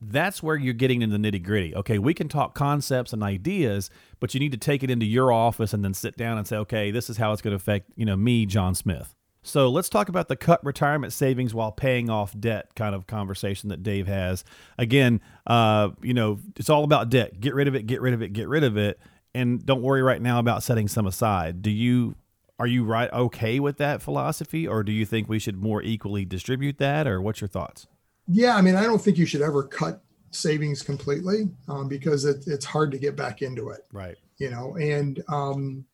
that's 0.00 0.42
where 0.42 0.56
you're 0.56 0.74
getting 0.74 1.02
into 1.02 1.16
the 1.16 1.30
nitty 1.30 1.42
gritty. 1.42 1.74
Okay, 1.76 1.98
we 1.98 2.14
can 2.14 2.28
talk 2.28 2.54
concepts 2.54 3.12
and 3.12 3.22
ideas, 3.22 3.90
but 4.18 4.34
you 4.34 4.40
need 4.40 4.52
to 4.52 4.58
take 4.58 4.82
it 4.82 4.90
into 4.90 5.06
your 5.06 5.32
office 5.32 5.72
and 5.72 5.84
then 5.84 5.94
sit 5.94 6.16
down 6.16 6.38
and 6.38 6.46
say, 6.46 6.56
okay, 6.56 6.90
this 6.90 7.08
is 7.08 7.18
how 7.18 7.32
it's 7.32 7.42
going 7.42 7.52
to 7.52 7.56
affect 7.56 7.90
you 7.96 8.04
know 8.04 8.16
me, 8.16 8.46
John 8.46 8.74
Smith. 8.74 9.14
So 9.44 9.68
let's 9.68 9.88
talk 9.88 10.08
about 10.08 10.28
the 10.28 10.36
cut 10.36 10.64
retirement 10.64 11.12
savings 11.12 11.52
while 11.52 11.72
paying 11.72 12.08
off 12.08 12.38
debt 12.38 12.68
kind 12.76 12.94
of 12.94 13.08
conversation 13.08 13.70
that 13.70 13.82
Dave 13.82 14.06
has. 14.06 14.44
Again, 14.78 15.20
uh, 15.48 15.90
you 16.00 16.14
know, 16.14 16.38
it's 16.56 16.70
all 16.70 16.84
about 16.84 17.10
debt. 17.10 17.40
Get 17.40 17.52
rid 17.54 17.66
of 17.66 17.74
it, 17.74 17.86
get 17.86 18.00
rid 18.00 18.14
of 18.14 18.22
it, 18.22 18.32
get 18.32 18.48
rid 18.48 18.62
of 18.62 18.76
it, 18.76 19.00
and 19.34 19.64
don't 19.64 19.82
worry 19.82 20.02
right 20.02 20.22
now 20.22 20.38
about 20.38 20.62
setting 20.62 20.86
some 20.86 21.06
aside. 21.06 21.60
Do 21.60 21.70
you 21.70 22.14
are 22.58 22.66
you 22.66 22.84
right 22.84 23.12
okay 23.12 23.58
with 23.60 23.78
that 23.78 24.02
philosophy, 24.02 24.66
or 24.66 24.82
do 24.82 24.92
you 24.92 25.04
think 25.04 25.28
we 25.28 25.38
should 25.38 25.56
more 25.56 25.82
equally 25.82 26.24
distribute 26.24 26.78
that, 26.78 27.06
or 27.06 27.20
what's 27.20 27.40
your 27.40 27.48
thoughts? 27.48 27.86
Yeah, 28.28 28.56
I 28.56 28.62
mean, 28.62 28.76
I 28.76 28.84
don't 28.84 29.00
think 29.00 29.18
you 29.18 29.26
should 29.26 29.42
ever 29.42 29.64
cut 29.64 30.02
savings 30.30 30.82
completely 30.82 31.50
um, 31.68 31.88
because 31.88 32.24
it, 32.24 32.44
it's 32.46 32.64
hard 32.64 32.90
to 32.92 32.98
get 32.98 33.16
back 33.16 33.42
into 33.42 33.70
it. 33.70 33.80
Right. 33.92 34.16
You 34.38 34.50
know, 34.50 34.76
and 34.76 35.22
um, 35.28 35.84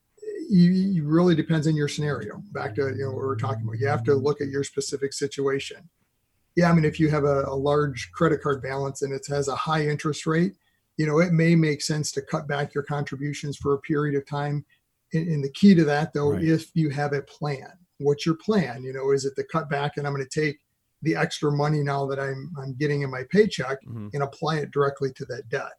you, 0.49 0.71
you 0.71 1.03
really 1.03 1.35
depends 1.35 1.67
on 1.67 1.75
your 1.75 1.87
scenario. 1.87 2.41
Back 2.51 2.75
to 2.75 2.89
you 2.89 3.03
know 3.03 3.11
what 3.11 3.21
we 3.21 3.27
are 3.27 3.35
talking 3.35 3.63
about. 3.63 3.79
You 3.79 3.87
have 3.87 4.03
to 4.05 4.15
look 4.15 4.41
at 4.41 4.47
your 4.47 4.63
specific 4.63 5.13
situation. 5.13 5.89
Yeah, 6.55 6.69
I 6.69 6.73
mean, 6.73 6.85
if 6.85 6.99
you 6.99 7.09
have 7.09 7.23
a, 7.23 7.45
a 7.45 7.55
large 7.55 8.11
credit 8.11 8.41
card 8.41 8.61
balance 8.61 9.01
and 9.01 9.13
it 9.13 9.25
has 9.27 9.47
a 9.47 9.55
high 9.55 9.87
interest 9.87 10.25
rate, 10.25 10.55
you 10.97 11.05
know, 11.05 11.19
it 11.19 11.31
may 11.31 11.55
make 11.55 11.81
sense 11.81 12.11
to 12.13 12.21
cut 12.21 12.47
back 12.47 12.73
your 12.73 12.83
contributions 12.83 13.55
for 13.55 13.73
a 13.73 13.79
period 13.79 14.15
of 14.15 14.27
time. 14.27 14.65
And, 15.13 15.27
and 15.27 15.43
the 15.43 15.51
key 15.51 15.75
to 15.75 15.83
that, 15.85 16.13
though, 16.13 16.31
right. 16.31 16.43
if 16.43 16.69
you 16.73 16.89
have 16.89 17.13
a 17.13 17.21
plan, 17.21 17.71
what's 17.97 18.25
your 18.25 18.35
plan? 18.35 18.83
You 18.83 18.93
know, 18.93 19.11
is 19.11 19.25
it 19.25 19.35
the 19.35 19.43
cut 19.43 19.69
back 19.69 19.97
and 19.97 20.05
I'm 20.05 20.13
going 20.13 20.25
to 20.27 20.41
take 20.41 20.59
the 21.01 21.15
extra 21.15 21.51
money 21.51 21.81
now 21.81 22.05
that 22.07 22.19
I'm 22.19 22.51
I'm 22.61 22.73
getting 22.75 23.01
in 23.01 23.11
my 23.11 23.23
paycheck 23.29 23.83
mm-hmm. 23.85 24.09
and 24.13 24.23
apply 24.23 24.57
it 24.57 24.71
directly 24.71 25.11
to 25.13 25.25
that 25.25 25.49
debt. 25.49 25.71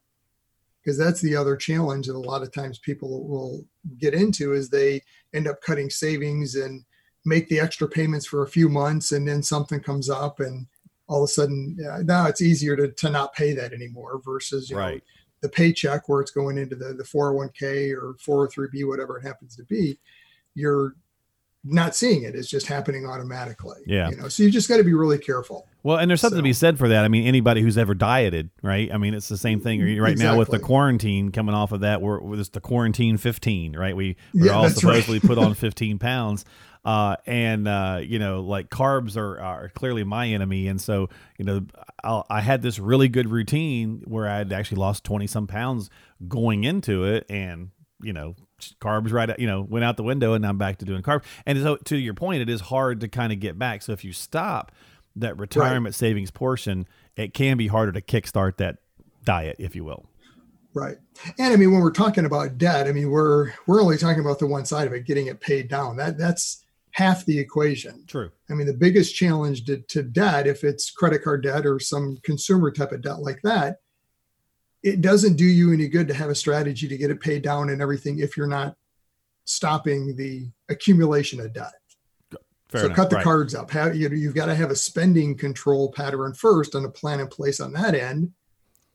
Because 0.83 0.97
that's 0.97 1.21
the 1.21 1.35
other 1.35 1.55
challenge 1.55 2.07
that 2.07 2.15
a 2.15 2.19
lot 2.19 2.41
of 2.41 2.51
times 2.51 2.79
people 2.79 3.27
will 3.27 3.63
get 3.99 4.15
into 4.15 4.53
is 4.53 4.69
they 4.69 5.01
end 5.33 5.47
up 5.47 5.61
cutting 5.61 5.91
savings 5.91 6.55
and 6.55 6.83
make 7.23 7.47
the 7.49 7.59
extra 7.59 7.87
payments 7.87 8.25
for 8.25 8.41
a 8.41 8.49
few 8.49 8.67
months 8.67 9.11
and 9.11 9.27
then 9.27 9.43
something 9.43 9.79
comes 9.79 10.09
up 10.09 10.39
and 10.39 10.65
all 11.07 11.23
of 11.23 11.25
a 11.25 11.31
sudden 11.31 11.77
now 12.03 12.25
it's 12.25 12.41
easier 12.41 12.75
to, 12.75 12.91
to 12.93 13.11
not 13.11 13.31
pay 13.33 13.53
that 13.53 13.73
anymore 13.73 14.19
versus 14.25 14.71
you 14.71 14.77
right. 14.77 14.95
know 14.95 15.01
the 15.41 15.49
paycheck 15.49 16.07
where 16.07 16.21
it's 16.21 16.31
going 16.31 16.57
into 16.57 16.75
the, 16.75 16.93
the 16.93 17.03
401k 17.03 17.93
or 17.93 18.15
403b 18.25 18.87
whatever 18.87 19.17
it 19.17 19.25
happens 19.25 19.55
to 19.55 19.63
be 19.65 19.99
you're 20.55 20.95
not 21.63 21.95
seeing 21.95 22.23
it. 22.23 22.35
It's 22.35 22.49
just 22.49 22.67
happening 22.67 23.05
automatically. 23.05 23.79
Yeah. 23.85 24.09
You 24.09 24.15
know, 24.17 24.27
so 24.29 24.43
you 24.43 24.49
just 24.49 24.67
got 24.67 24.77
to 24.77 24.83
be 24.83 24.93
really 24.93 25.19
careful. 25.19 25.67
Well, 25.83 25.97
and 25.97 26.09
there's 26.09 26.21
something 26.21 26.37
so. 26.37 26.41
to 26.41 26.43
be 26.43 26.53
said 26.53 26.77
for 26.77 26.87
that. 26.89 27.05
I 27.05 27.07
mean, 27.07 27.27
anybody 27.27 27.61
who's 27.61 27.77
ever 27.77 27.93
dieted, 27.93 28.49
right? 28.61 28.91
I 28.91 28.97
mean, 28.97 29.13
it's 29.13 29.29
the 29.29 29.37
same 29.37 29.59
thing 29.59 29.79
right 29.79 30.11
exactly. 30.11 30.23
now 30.23 30.37
with 30.37 30.49
the 30.49 30.59
quarantine 30.59 31.31
coming 31.31 31.55
off 31.55 31.71
of 31.71 31.81
that. 31.81 32.01
We're, 32.01 32.39
it's 32.39 32.49
the 32.49 32.61
quarantine 32.61 33.17
15, 33.17 33.75
right? 33.75 33.95
We 33.95 34.17
we're 34.33 34.47
yeah, 34.47 34.53
all 34.53 34.69
supposedly 34.69 35.19
right. 35.19 35.27
put 35.27 35.37
on 35.37 35.53
15 35.55 35.99
pounds. 35.99 36.45
Uh, 36.83 37.15
and 37.27 37.67
uh, 37.67 37.99
you 38.01 38.17
know, 38.17 38.41
like 38.41 38.69
carbs 38.69 39.15
are, 39.15 39.39
are 39.39 39.69
clearly 39.69 40.03
my 40.03 40.27
enemy, 40.27 40.67
and 40.67 40.81
so 40.81 41.09
you 41.37 41.45
know, 41.45 41.61
I'll, 42.03 42.25
i 42.27 42.41
had 42.41 42.63
this 42.63 42.79
really 42.79 43.07
good 43.07 43.29
routine 43.29 44.01
where 44.05 44.27
I 44.27 44.39
had 44.39 44.51
actually 44.51 44.79
lost 44.79 45.03
twenty 45.03 45.27
some 45.27 45.45
pounds 45.45 45.91
going 46.27 46.63
into 46.63 47.03
it, 47.03 47.27
and 47.29 47.69
you 48.01 48.13
know, 48.13 48.35
carbs 48.81 49.11
right 49.11 49.37
you 49.39 49.47
know 49.47 49.61
went 49.61 49.85
out 49.85 49.97
the 49.97 50.03
window 50.03 50.33
and 50.33 50.45
I'm 50.45 50.57
back 50.57 50.77
to 50.79 50.85
doing 50.85 51.01
carbs. 51.01 51.23
And 51.45 51.61
so 51.61 51.77
to 51.77 51.97
your 51.97 52.13
point 52.13 52.41
it 52.41 52.49
is 52.49 52.61
hard 52.61 53.01
to 53.01 53.07
kind 53.07 53.33
of 53.33 53.39
get 53.39 53.57
back. 53.57 53.81
So 53.81 53.91
if 53.93 54.03
you 54.03 54.13
stop 54.13 54.71
that 55.15 55.37
retirement 55.37 55.93
right. 55.93 55.95
savings 55.95 56.31
portion 56.31 56.87
it 57.15 57.33
can 57.33 57.57
be 57.57 57.67
harder 57.67 57.91
to 57.91 58.01
kickstart 58.01 58.57
that 58.57 58.77
diet 59.23 59.57
if 59.59 59.75
you 59.75 59.83
will. 59.83 60.05
Right. 60.73 60.97
And 61.37 61.53
I 61.53 61.57
mean 61.57 61.71
when 61.71 61.81
we're 61.81 61.91
talking 61.91 62.25
about 62.25 62.57
debt 62.57 62.87
I 62.87 62.91
mean 62.91 63.09
we're 63.09 63.51
we're 63.67 63.81
only 63.81 63.97
talking 63.97 64.21
about 64.21 64.39
the 64.39 64.47
one 64.47 64.65
side 64.65 64.87
of 64.87 64.93
it 64.93 65.05
getting 65.05 65.27
it 65.27 65.41
paid 65.41 65.67
down. 65.67 65.97
That 65.97 66.17
that's 66.17 66.65
half 66.91 67.25
the 67.25 67.39
equation. 67.39 68.03
True. 68.07 68.31
I 68.49 68.53
mean 68.53 68.67
the 68.67 68.73
biggest 68.73 69.15
challenge 69.15 69.65
to, 69.65 69.77
to 69.77 70.03
debt 70.03 70.47
if 70.47 70.63
it's 70.63 70.91
credit 70.91 71.23
card 71.23 71.43
debt 71.43 71.65
or 71.65 71.79
some 71.79 72.17
consumer 72.23 72.71
type 72.71 72.91
of 72.91 73.01
debt 73.01 73.19
like 73.19 73.41
that 73.43 73.77
it 74.83 75.01
doesn't 75.01 75.35
do 75.35 75.45
you 75.45 75.73
any 75.73 75.87
good 75.87 76.07
to 76.07 76.13
have 76.13 76.29
a 76.29 76.35
strategy 76.35 76.87
to 76.87 76.97
get 76.97 77.11
it 77.11 77.19
paid 77.19 77.43
down 77.43 77.69
and 77.69 77.81
everything 77.81 78.19
if 78.19 78.35
you're 78.35 78.47
not 78.47 78.75
stopping 79.45 80.15
the 80.15 80.49
accumulation 80.69 81.39
of 81.39 81.53
debt. 81.53 81.73
Fair 82.69 82.81
so 82.81 82.85
enough. 82.85 82.95
cut 82.95 83.09
the 83.09 83.17
right. 83.17 83.23
cards 83.23 83.53
up. 83.53 83.69
Have, 83.71 83.95
you, 83.95 84.09
you've 84.09 84.35
got 84.35 84.45
to 84.45 84.55
have 84.55 84.71
a 84.71 84.75
spending 84.75 85.37
control 85.37 85.91
pattern 85.91 86.33
first 86.33 86.73
and 86.73 86.85
a 86.85 86.89
plan 86.89 87.19
in 87.19 87.27
place 87.27 87.59
on 87.59 87.73
that 87.73 87.95
end 87.95 88.31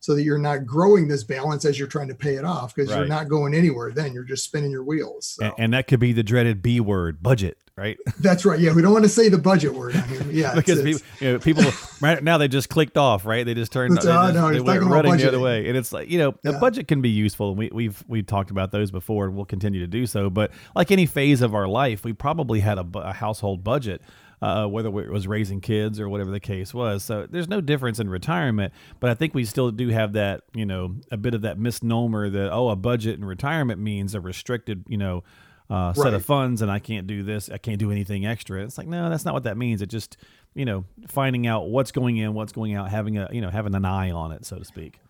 so 0.01 0.15
that 0.15 0.23
you're 0.23 0.39
not 0.39 0.67
growing 0.67 1.09
this 1.09 1.25
balance 1.25 1.65
as 1.65 1.79
you're 1.79 1.89
trying 1.89 2.09
to 2.09 2.15
pay 2.15 2.35
it 2.35 2.45
off 2.45 2.75
because 2.75 2.91
right. 2.91 2.99
you're 2.99 3.09
not 3.09 3.29
going 3.29 3.55
anywhere 3.55 3.93
then. 3.93 4.13
You're 4.13 4.25
just 4.25 4.45
spinning 4.45 4.71
your 4.71 4.85
wheels 4.85 5.37
so. 5.39 5.47
and, 5.47 5.55
and, 5.59 5.73
that 5.75 5.89
could 5.89 6.01
be 6.01 6.13
the 6.13 6.23
dreaded 6.23 6.63
b 6.63 6.81
word 6.81 7.23
budget 7.23 7.59
right? 7.77 7.99
That's 8.21 8.45
right. 8.45 8.59
Yeah 8.59 8.73
we 8.73 8.83
don't 8.83 8.93
want 8.93 9.05
to 9.05 9.09
say 9.09 9.29
the 9.29 9.39
budget 9.39 9.75
word 9.75 9.97
I 9.97 10.07
mean, 10.07 10.31
yeah 10.31 10.55
because 10.55 10.79
it's, 10.79 11.03
people, 11.03 11.27
you 11.27 11.33
know, 11.33 11.39
people 11.39 11.65
right 12.01 12.23
now 12.23 12.39
they 12.39 12.49
just 12.49 12.69
clicked 12.69 12.97
off 12.97 13.27
right? 13.27 13.45
They 13.45 13.55
just 13.55 13.73
turned 13.73 13.99
they, 13.99 14.11
uh, 14.11 14.31
no, 14.31 14.53
they 14.53 14.61
went 14.61 14.83
running 14.85 15.17
the 15.17 15.29
other 15.29 15.41
way. 15.41 15.69
And 15.69 15.77
it's 15.77 15.93
like 15.93 16.09
you 16.09 16.19
know 16.19 16.35
yeah. 16.43 16.53
a 16.53 16.61
budget 16.61 16.89
can 16.89 17.03
be 17.03 17.11
useful 17.11 17.51
and 17.51 17.59
we, 17.59 17.71
we've 17.73 18.05
we've 18.09 18.27
talked 18.27 18.51
about 18.51 18.73
those 18.73 18.91
before 18.91 19.27
and 19.27 19.37
we'll 19.37 19.45
continue 19.45 19.81
to 19.81 19.87
do 19.87 20.07
so. 20.07 20.31
But 20.31 20.53
like 20.75 20.91
any 20.91 21.07
phase 21.07 21.43
of 21.43 21.55
our 21.55 21.69
life 21.69 22.05
we 22.05 22.13
probably 22.13 22.61
had 22.61 22.79
a, 22.79 22.87
a 22.95 23.13
household 23.13 23.63
budget 23.63 24.01
uh, 24.43 24.67
whether 24.67 24.89
it 24.89 25.11
was 25.11 25.27
raising 25.27 25.61
kids 25.61 25.99
or 25.99 26.09
whatever 26.09 26.31
the 26.31 26.41
case 26.41 26.75
was. 26.75 27.05
So 27.05 27.27
there's 27.29 27.49
no 27.49 27.61
difference 27.61 27.99
in 27.99 28.09
retirement, 28.09 28.73
but 29.01 29.11
I 29.11 29.15
think 29.15 29.35
we 29.35 29.45
still 29.45 29.71
do 29.71 29.89
have 29.89 30.13
that, 30.15 30.43
you 30.55 30.67
know, 30.67 30.97
a 31.11 31.17
bit 31.17 31.35
of 31.35 31.43
that 31.43 31.59
misnomer 31.59 32.29
that 32.29 32.53
oh, 32.53 32.69
a 32.69 32.77
budget 32.77 33.19
in 33.19 33.25
retirement 33.25 33.81
means 33.81 34.15
a 34.15 34.21
restricted, 34.21 34.85
you 34.89 34.99
know, 34.99 35.25
uh, 35.69 35.93
set 35.95 36.05
right. 36.05 36.15
of 36.15 36.25
funds, 36.25 36.63
and 36.63 36.71
I 36.71 36.79
can't 36.79 37.07
do 37.07 37.23
this, 37.23 37.51
I 37.51 37.59
can't 37.59 37.79
do 37.79 37.91
anything 37.91 38.25
extra. 38.25 38.63
It's 38.63 38.79
like 38.79 38.87
no, 38.87 39.11
that's 39.11 39.25
not 39.25 39.35
what 39.35 39.45
that 39.45 39.57
means. 39.57 39.83
It 39.83 39.89
just 39.89 40.17
you 40.55 40.65
know 40.65 40.85
finding 41.09 41.47
out 41.47 41.69
what's 41.69 41.91
going 41.91 42.19
in, 42.19 42.35
what's 42.35 42.53
going 42.53 42.75
out, 42.75 42.89
having 42.91 43.19
a 43.19 43.29
you 43.33 43.41
know 43.41 43.51
having 43.51 43.75
an 43.75 43.85
eye 43.85 44.11
on 44.11 44.33
it, 44.33 44.45
so 44.45 44.59
to 44.59 44.65
speak. 44.65 45.01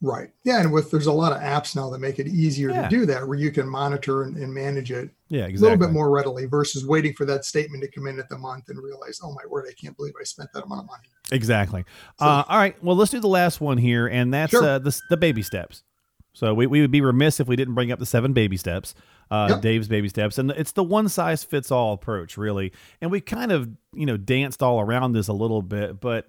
Right. 0.00 0.30
Yeah, 0.44 0.60
and 0.60 0.72
with 0.72 0.90
there's 0.90 1.06
a 1.06 1.12
lot 1.12 1.32
of 1.32 1.40
apps 1.40 1.74
now 1.74 1.88
that 1.90 1.98
make 1.98 2.18
it 2.18 2.26
easier 2.26 2.70
yeah. 2.70 2.82
to 2.82 2.88
do 2.88 3.06
that, 3.06 3.26
where 3.26 3.38
you 3.38 3.50
can 3.50 3.68
monitor 3.68 4.24
and, 4.24 4.36
and 4.36 4.52
manage 4.52 4.92
it. 4.92 5.10
Yeah, 5.28 5.46
exactly. 5.46 5.56
A 5.56 5.70
little 5.70 5.86
bit 5.86 5.92
more 5.92 6.10
readily 6.10 6.44
versus 6.44 6.86
waiting 6.86 7.14
for 7.14 7.24
that 7.24 7.44
statement 7.44 7.82
to 7.82 7.90
come 7.90 8.06
in 8.06 8.18
at 8.18 8.28
the 8.28 8.36
month 8.36 8.68
and 8.68 8.82
realize, 8.82 9.20
oh 9.22 9.32
my 9.32 9.46
word, 9.48 9.64
I 9.68 9.72
can't 9.72 9.96
believe 9.96 10.12
I 10.20 10.24
spent 10.24 10.52
that 10.52 10.64
amount 10.64 10.82
of 10.82 10.86
money. 10.86 11.08
Exactly. 11.32 11.84
So, 12.18 12.26
uh, 12.26 12.44
all 12.48 12.58
right. 12.58 12.82
Well, 12.84 12.96
let's 12.96 13.10
do 13.10 13.20
the 13.20 13.28
last 13.28 13.60
one 13.60 13.78
here, 13.78 14.06
and 14.06 14.32
that's 14.34 14.50
sure. 14.50 14.62
uh, 14.62 14.78
the 14.78 14.98
the 15.08 15.16
baby 15.16 15.42
steps. 15.42 15.82
So 16.34 16.52
we, 16.52 16.66
we 16.66 16.80
would 16.80 16.90
be 16.90 17.00
remiss 17.00 17.40
if 17.40 17.46
we 17.46 17.56
didn't 17.56 17.74
bring 17.74 17.92
up 17.92 18.00
the 18.00 18.06
seven 18.06 18.32
baby 18.32 18.56
steps, 18.56 18.94
uh, 19.30 19.46
yep. 19.50 19.62
Dave's 19.62 19.88
baby 19.88 20.08
steps, 20.08 20.36
and 20.36 20.50
it's 20.50 20.72
the 20.72 20.82
one 20.82 21.08
size 21.08 21.44
fits 21.44 21.70
all 21.70 21.94
approach, 21.94 22.36
really. 22.36 22.72
And 23.00 23.10
we 23.10 23.20
kind 23.20 23.52
of 23.52 23.70
you 23.94 24.04
know 24.04 24.16
danced 24.16 24.62
all 24.62 24.80
around 24.80 25.12
this 25.12 25.28
a 25.28 25.32
little 25.32 25.62
bit, 25.62 26.00
but 26.00 26.28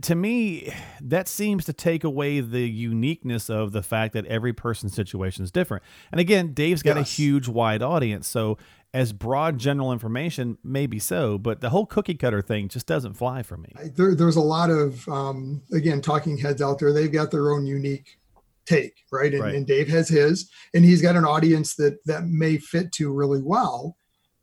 to 0.00 0.14
me, 0.14 0.72
that 1.00 1.28
seems 1.28 1.64
to 1.66 1.72
take 1.72 2.04
away 2.04 2.40
the 2.40 2.68
uniqueness 2.68 3.50
of 3.50 3.72
the 3.72 3.82
fact 3.82 4.14
that 4.14 4.24
every 4.26 4.52
person's 4.52 4.94
situation 4.94 5.44
is 5.44 5.50
different. 5.50 5.82
And 6.10 6.20
again, 6.20 6.54
Dave's 6.54 6.82
got 6.82 6.96
yes. 6.96 7.06
a 7.06 7.22
huge, 7.22 7.48
wide 7.48 7.82
audience. 7.82 8.26
So, 8.26 8.58
as 8.94 9.14
broad 9.14 9.56
general 9.56 9.90
information, 9.90 10.58
maybe 10.62 10.98
so, 10.98 11.38
but 11.38 11.62
the 11.62 11.70
whole 11.70 11.86
cookie 11.86 12.14
cutter 12.14 12.42
thing 12.42 12.68
just 12.68 12.86
doesn't 12.86 13.14
fly 13.14 13.42
for 13.42 13.56
me. 13.56 13.72
There, 13.96 14.14
there's 14.14 14.36
a 14.36 14.42
lot 14.42 14.68
of, 14.68 15.08
um, 15.08 15.62
again, 15.72 16.02
talking 16.02 16.36
heads 16.36 16.60
out 16.60 16.78
there. 16.78 16.92
They've 16.92 17.10
got 17.10 17.30
their 17.30 17.52
own 17.52 17.64
unique 17.64 18.18
take, 18.66 19.04
right? 19.10 19.32
And, 19.32 19.42
right? 19.42 19.54
and, 19.54 19.66
Dave 19.66 19.88
has 19.88 20.08
his, 20.08 20.50
and 20.74 20.84
he's 20.84 21.00
got 21.00 21.16
an 21.16 21.24
audience 21.24 21.74
that 21.76 22.04
that 22.04 22.26
may 22.26 22.58
fit 22.58 22.92
to 22.92 23.10
really 23.12 23.40
well. 23.42 23.96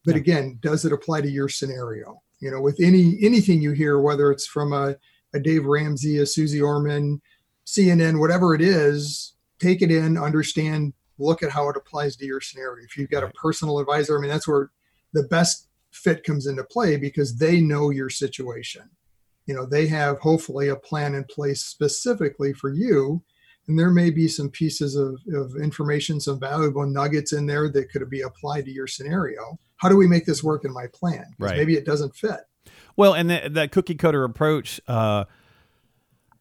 But 0.03 0.15
yeah. 0.15 0.21
again, 0.21 0.59
does 0.61 0.83
it 0.83 0.93
apply 0.93 1.21
to 1.21 1.29
your 1.29 1.49
scenario? 1.49 2.19
You 2.39 2.49
know, 2.49 2.61
with 2.61 2.79
any 2.81 3.19
anything 3.21 3.61
you 3.61 3.71
hear, 3.71 3.99
whether 3.99 4.31
it's 4.31 4.47
from 4.47 4.73
a 4.73 4.95
a 5.33 5.39
Dave 5.39 5.65
Ramsey, 5.65 6.17
a 6.17 6.25
Suze 6.25 6.59
Orman, 6.59 7.21
CNN, 7.65 8.19
whatever 8.19 8.55
it 8.55 8.61
is, 8.61 9.33
take 9.59 9.81
it 9.81 9.91
in, 9.91 10.17
understand, 10.17 10.93
look 11.19 11.43
at 11.43 11.51
how 11.51 11.69
it 11.69 11.77
applies 11.77 12.15
to 12.15 12.25
your 12.25 12.41
scenario. 12.41 12.83
If 12.83 12.97
you've 12.97 13.09
got 13.09 13.23
a 13.23 13.29
personal 13.29 13.79
advisor, 13.79 14.17
I 14.17 14.21
mean, 14.21 14.29
that's 14.29 14.47
where 14.47 14.71
the 15.13 15.23
best 15.23 15.67
fit 15.91 16.23
comes 16.23 16.47
into 16.47 16.63
play 16.63 16.97
because 16.97 17.37
they 17.37 17.61
know 17.61 17.89
your 17.89 18.09
situation. 18.09 18.89
You 19.45 19.55
know, 19.55 19.65
they 19.65 19.87
have 19.87 20.19
hopefully 20.19 20.69
a 20.69 20.75
plan 20.75 21.15
in 21.15 21.23
place 21.25 21.61
specifically 21.61 22.53
for 22.53 22.69
you. 22.69 23.21
And 23.67 23.77
there 23.77 23.91
may 23.91 24.09
be 24.09 24.27
some 24.27 24.49
pieces 24.49 24.95
of, 24.95 25.19
of 25.33 25.55
information, 25.61 26.19
some 26.19 26.39
valuable 26.39 26.87
nuggets 26.87 27.33
in 27.33 27.45
there 27.45 27.69
that 27.69 27.91
could 27.91 28.07
be 28.09 28.21
applied 28.21 28.65
to 28.65 28.71
your 28.71 28.87
scenario. 28.87 29.59
How 29.77 29.89
do 29.89 29.95
we 29.95 30.07
make 30.07 30.25
this 30.25 30.43
work 30.43 30.65
in 30.65 30.73
my 30.73 30.87
plan? 30.93 31.25
Right. 31.37 31.57
Maybe 31.57 31.75
it 31.75 31.85
doesn't 31.85 32.15
fit. 32.15 32.41
Well, 32.99 33.13
and 33.13 33.29
that, 33.29 33.53
that 33.53 33.71
cookie 33.71 33.95
cutter 33.95 34.25
approach, 34.25 34.81
uh, 34.85 35.23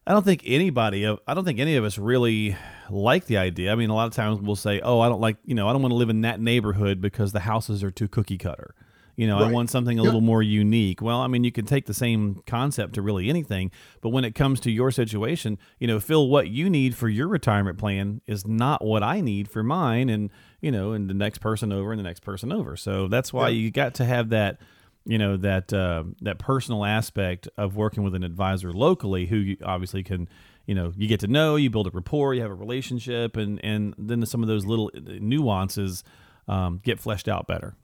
I 0.05 0.13
don't 0.13 0.25
think 0.25 0.43
anybody, 0.45 1.07
I 1.07 1.35
don't 1.35 1.45
think 1.45 1.61
any 1.61 1.77
of 1.77 1.85
us 1.85 1.99
really 1.99 2.57
like 2.91 3.27
the 3.27 3.37
idea. 3.37 3.71
I 3.71 3.77
mean, 3.77 3.91
a 3.91 3.95
lot 3.95 4.09
of 4.09 4.13
times 4.13 4.41
we'll 4.41 4.57
say, 4.57 4.81
"Oh, 4.81 4.99
I 4.99 5.09
don't 5.09 5.21
like, 5.21 5.37
you 5.45 5.55
know, 5.55 5.69
I 5.69 5.73
don't 5.73 5.83
want 5.83 5.93
to 5.93 5.97
live 5.97 6.11
in 6.11 6.23
that 6.23 6.41
neighborhood 6.41 7.01
because 7.01 7.31
the 7.31 7.39
houses 7.39 7.85
are 7.85 7.93
too 7.93 8.09
cookie 8.09 8.39
cutter." 8.39 8.75
You 9.15 9.29
know, 9.29 9.39
right. 9.39 9.51
I 9.51 9.53
want 9.53 9.71
something 9.71 10.01
a 10.01 10.03
little 10.03 10.21
more 10.21 10.43
unique. 10.43 11.01
Well, 11.01 11.21
I 11.21 11.29
mean, 11.29 11.45
you 11.45 11.53
can 11.53 11.65
take 11.65 11.87
the 11.87 11.95
same 11.95 12.43
concept 12.45 12.95
to 12.95 13.03
really 13.03 13.29
anything, 13.29 13.71
but 14.01 14.09
when 14.09 14.25
it 14.25 14.35
comes 14.35 14.59
to 14.61 14.71
your 14.73 14.91
situation, 14.91 15.59
you 15.79 15.87
know, 15.87 16.01
Phil, 16.01 16.27
what 16.27 16.49
you 16.49 16.69
need 16.69 16.97
for 16.97 17.09
your 17.09 17.29
retirement 17.29 17.79
plan 17.79 18.21
is 18.27 18.49
not 18.49 18.85
what 18.85 19.05
I 19.05 19.21
need 19.21 19.49
for 19.49 19.63
mine, 19.63 20.09
and 20.09 20.29
you 20.61 20.73
know, 20.73 20.91
and 20.91 21.09
the 21.09 21.15
next 21.15 21.39
person 21.39 21.73
over 21.73 21.93
and 21.93 22.01
the 22.01 22.05
next 22.05 22.25
person 22.25 22.51
over. 22.51 22.77
So 22.77 23.07
that's 23.07 23.33
why 23.33 23.51
you 23.51 23.71
got 23.71 23.95
to 23.95 24.05
have 24.05 24.31
that 24.31 24.59
you 25.09 25.19
know 25.19 25.37
that 25.39 25.73
uh, 25.73 26.05
that 26.21 26.39
personal 26.39 26.85
aspect 26.85 27.49
of 27.57 27.75
working 27.77 28.03
with 28.05 28.15
an 28.15 28.23
advisor 28.23 28.73
locally, 28.73 29.27
who 29.27 29.37
you 29.37 29.57
obviously 29.65 30.03
can, 30.03 30.29
you 30.67 30.75
know, 30.75 30.93
you 30.97 31.09
get 31.09 31.21
to 31.21 31.27
know, 31.27 31.57
you 31.57 31.71
build 31.71 31.87
a 31.87 31.91
rapport, 31.91 32.35
you 32.35 32.43
have 32.43 32.51
a 32.51 32.55
relationship, 32.55 33.37
and 33.37 33.59
and 33.65 33.95
then 33.99 34.25
some 34.27 34.43
of 34.43 34.49
those 34.49 34.67
little 34.67 34.91
nuances 34.95 36.05
um, 36.47 36.81
get 36.85 37.01
fleshed 37.01 37.27
out 37.27 37.47
better. 37.47 37.75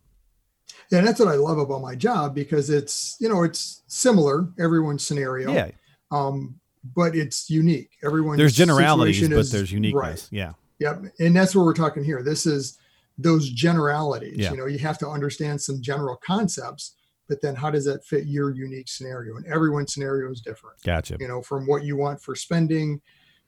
Yeah, 0.90 0.98
and 0.98 1.06
that's 1.06 1.18
what 1.18 1.28
I 1.28 1.36
love 1.36 1.58
about 1.58 1.80
my 1.80 1.94
job 1.94 2.34
because 2.34 2.68
it's 2.70 3.16
you 3.20 3.28
know 3.28 3.42
it's 3.42 3.82
similar 3.86 4.48
everyone's 4.58 5.06
scenario. 5.06 5.52
Yeah. 5.52 5.70
Um, 6.10 6.60
but 6.94 7.16
it's 7.16 7.48
unique. 7.48 7.90
Everyone's 8.04 8.38
There's 8.38 8.54
generalities, 8.54 9.16
situation 9.16 9.34
but 9.34 9.40
is- 9.40 9.50
there's 9.50 9.72
uniqueness. 9.72 10.28
Right. 10.30 10.38
Yeah. 10.38 10.52
Yep. 10.80 11.04
And 11.20 11.34
that's 11.34 11.54
what 11.56 11.64
we're 11.64 11.72
talking 11.72 12.04
here. 12.04 12.22
This 12.22 12.44
is 12.44 12.78
those 13.16 13.48
generalities. 13.48 14.36
Yeah. 14.36 14.50
You 14.50 14.56
know, 14.58 14.66
you 14.66 14.78
have 14.80 14.98
to 14.98 15.08
understand 15.08 15.62
some 15.62 15.80
general 15.80 16.16
concepts, 16.16 16.94
but 17.28 17.40
then 17.40 17.54
how 17.54 17.70
does 17.70 17.84
that 17.86 18.04
fit 18.04 18.26
your 18.26 18.50
unique 18.50 18.88
scenario? 18.88 19.36
And 19.36 19.46
everyone's 19.46 19.92
scenario 19.94 20.30
is 20.30 20.40
different. 20.40 20.76
Gotcha. 20.84 21.16
You 21.20 21.28
know, 21.28 21.40
from 21.42 21.66
what 21.66 21.84
you 21.84 21.96
want 21.96 22.20
for 22.20 22.34
spending, 22.34 23.00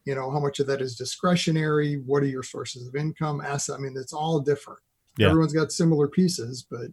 you 0.05 0.15
know, 0.15 0.31
how 0.31 0.39
much 0.41 0.61
of 0.61 0.67
that 0.69 0.81
is 0.81 0.97
discretionary, 0.97 1.97
what 2.07 2.23
are 2.23 2.27
your 2.27 2.43
sources 2.43 2.87
of 2.87 2.95
income, 2.95 3.41
asset. 3.41 3.77
I 3.79 3.83
mean, 3.83 3.95
it's 3.97 4.13
all 4.13 4.41
different. 4.41 4.81
Yeah. 5.19 5.29
Everyone's 5.29 5.53
got 5.53 5.73
similar 5.73 6.09
pieces, 6.09 6.67
but 6.71 6.89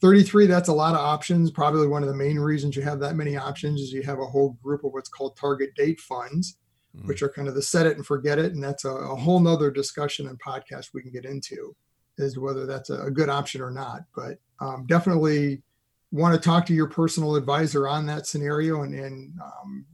33 0.00 0.46
that's 0.46 0.68
a 0.68 0.72
lot 0.72 0.94
of 0.94 1.00
options. 1.00 1.50
Probably 1.50 1.88
one 1.88 2.02
of 2.02 2.08
the 2.08 2.14
main 2.14 2.38
reasons 2.38 2.76
you 2.76 2.82
have 2.82 3.00
that 3.00 3.16
many 3.16 3.36
options 3.36 3.80
is 3.80 3.92
you 3.92 4.02
have 4.02 4.20
a 4.20 4.26
whole 4.26 4.56
group 4.62 4.84
of 4.84 4.92
what's 4.92 5.08
called 5.08 5.36
target 5.36 5.70
date 5.74 6.00
funds 6.00 6.56
mm. 6.96 7.06
which 7.06 7.22
are 7.22 7.28
kind 7.28 7.48
of 7.48 7.54
the 7.54 7.62
set 7.62 7.86
it 7.86 7.96
and 7.96 8.06
forget 8.06 8.38
it 8.38 8.52
and 8.52 8.62
that's 8.62 8.84
a, 8.84 8.90
a 8.90 9.16
whole 9.16 9.40
nother 9.40 9.70
discussion 9.70 10.28
and 10.28 10.40
podcast 10.40 10.88
we 10.94 11.02
can 11.02 11.10
get 11.10 11.24
into 11.24 11.74
as 12.18 12.34
to 12.34 12.40
whether 12.40 12.66
that's 12.66 12.90
a, 12.90 13.10
good 13.10 13.28
option 13.28 13.60
or 13.60 13.70
not 13.70 14.02
but 14.14 14.38
um, 14.60 14.84
definitely 14.86 15.62
want 16.10 16.34
to 16.34 16.40
talk 16.40 16.64
to 16.66 16.74
your 16.74 16.88
personal 16.88 17.36
advisor 17.36 17.86
on 17.86 18.06
that 18.06 18.26
scenario 18.26 18.82
and, 18.82 18.94
and 18.94 19.32
um, 19.40 19.84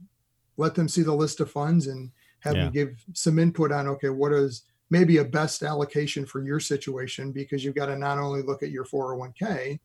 let 0.57 0.75
them 0.75 0.87
see 0.87 1.01
the 1.01 1.13
list 1.13 1.39
of 1.39 1.51
funds 1.51 1.87
and 1.87 2.11
have 2.39 2.55
Yeah. 2.55 2.65
them 2.65 2.73
give 2.73 3.05
some 3.13 3.39
input 3.39 3.71
on 3.71 3.87
okay 3.87 4.09
what 4.09 4.31
is 4.31 4.63
maybe 4.89 5.17
a 5.17 5.25
best 5.25 5.63
allocation 5.63 6.25
for 6.25 6.43
your 6.43 6.59
situation 6.59 7.31
because 7.31 7.63
you've 7.63 7.75
got 7.75 7.87
to 7.87 7.97
not 7.97 8.17
only 8.19 8.41
look 8.41 8.63
at 8.63 8.69
your 8.69 8.85
401k 8.85 9.79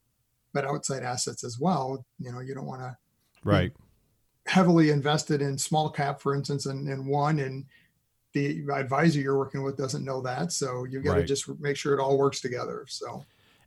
but 0.53 0.65
outside 0.65 1.03
assets 1.03 1.43
as 1.45 1.59
well 1.59 2.05
you 2.19 2.31
know 2.33 2.41
you 2.41 2.55
don't 2.55 2.67
want 2.67 2.83
to 2.83 2.97
Right. 3.45 3.73
heavily 4.47 4.91
invested 4.91 5.41
in 5.41 5.57
small 5.57 5.91
cap, 5.91 6.21
for 6.21 6.35
instance, 6.35 6.67
in, 6.67 6.89
in 6.89 7.07
one, 7.07 7.39
and 7.39 7.65
the 8.33 8.65
advisor 8.73 9.21
you're 9.21 9.39
working 9.39 9.63
with 9.63 9.77
doesn't 9.77 10.05
know 10.05 10.21
that. 10.23 10.53
So 10.53 10.85
you've 10.85 11.05
got 11.05 11.15
to 11.15 11.21
Right. 11.21 11.27
just 11.27 11.49
make 11.61 11.77
sure 11.77 11.95
it 11.95 12.01
all 12.01 12.17
works 12.17 12.41
together. 12.41 12.85
So 12.89 13.25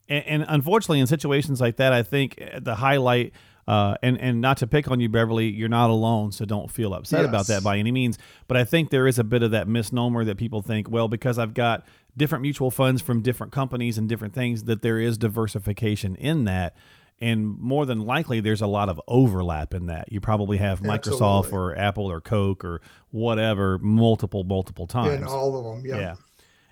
And, 0.10 0.26
and 0.26 0.46
unfortunately, 0.48 1.00
in 1.00 1.08
situations 1.08 1.62
like 1.62 1.78
that, 1.78 1.94
I 1.94 2.04
think 2.04 2.42
uh, 2.42 2.60
the 2.62 2.76
highlight, 2.76 3.34
uh, 3.68 3.96
and 4.04 4.20
and 4.20 4.42
not 4.42 4.58
to 4.58 4.68
pick 4.68 4.92
on 4.92 5.00
you, 5.00 5.08
Beverly, 5.08 5.48
you're 5.50 5.70
not 5.70 5.90
alone, 5.90 6.34
so 6.34 6.44
don't 6.44 6.70
feel 6.70 6.94
upset 6.94 7.24
about 7.24 7.48
that 7.48 7.64
by 7.64 7.78
any 7.78 7.92
means. 7.94 8.18
But 8.50 8.58
I 8.58 8.66
think 8.66 8.90
there 8.90 9.08
is 9.08 9.18
a 9.18 9.24
bit 9.24 9.42
of 9.42 9.52
that 9.52 9.70
misnomer 9.70 10.26
that 10.26 10.38
people 10.38 10.62
think, 10.62 10.90
well, 10.90 11.08
because 11.08 11.40
I've 11.40 11.54
got 11.54 11.86
different 12.18 12.42
mutual 12.42 12.72
funds 12.72 13.02
from 13.02 13.22
different 13.22 13.54
companies 13.54 13.98
and 13.98 14.10
different 14.10 14.34
things, 14.34 14.66
that 14.66 14.82
there 14.82 15.00
is 15.00 15.18
diversification 15.18 16.16
in 16.18 16.44
that. 16.44 16.76
And 17.22 17.58
more 17.60 17.86
than 17.86 18.06
likely, 18.06 18.40
there's 18.42 18.62
a 18.62 18.68
lot 18.68 18.90
of 18.90 19.00
overlap 19.08 19.74
in 19.74 19.86
that. 19.86 20.12
You 20.12 20.20
probably 20.20 20.58
have 20.58 20.82
Microsoft 20.82 21.46
Absolutely. 21.46 21.58
or 21.58 21.78
Apple 21.78 22.12
or 22.12 22.20
Coke 22.22 22.66
or 22.66 22.82
whatever 23.12 23.78
multiple, 23.80 24.44
multiple 24.44 24.88
times. 24.88 25.22
in 25.22 25.24
all 25.24 25.58
of 25.58 25.64
them, 25.64 25.86
yeah. 25.90 26.00
yeah. 26.00 26.16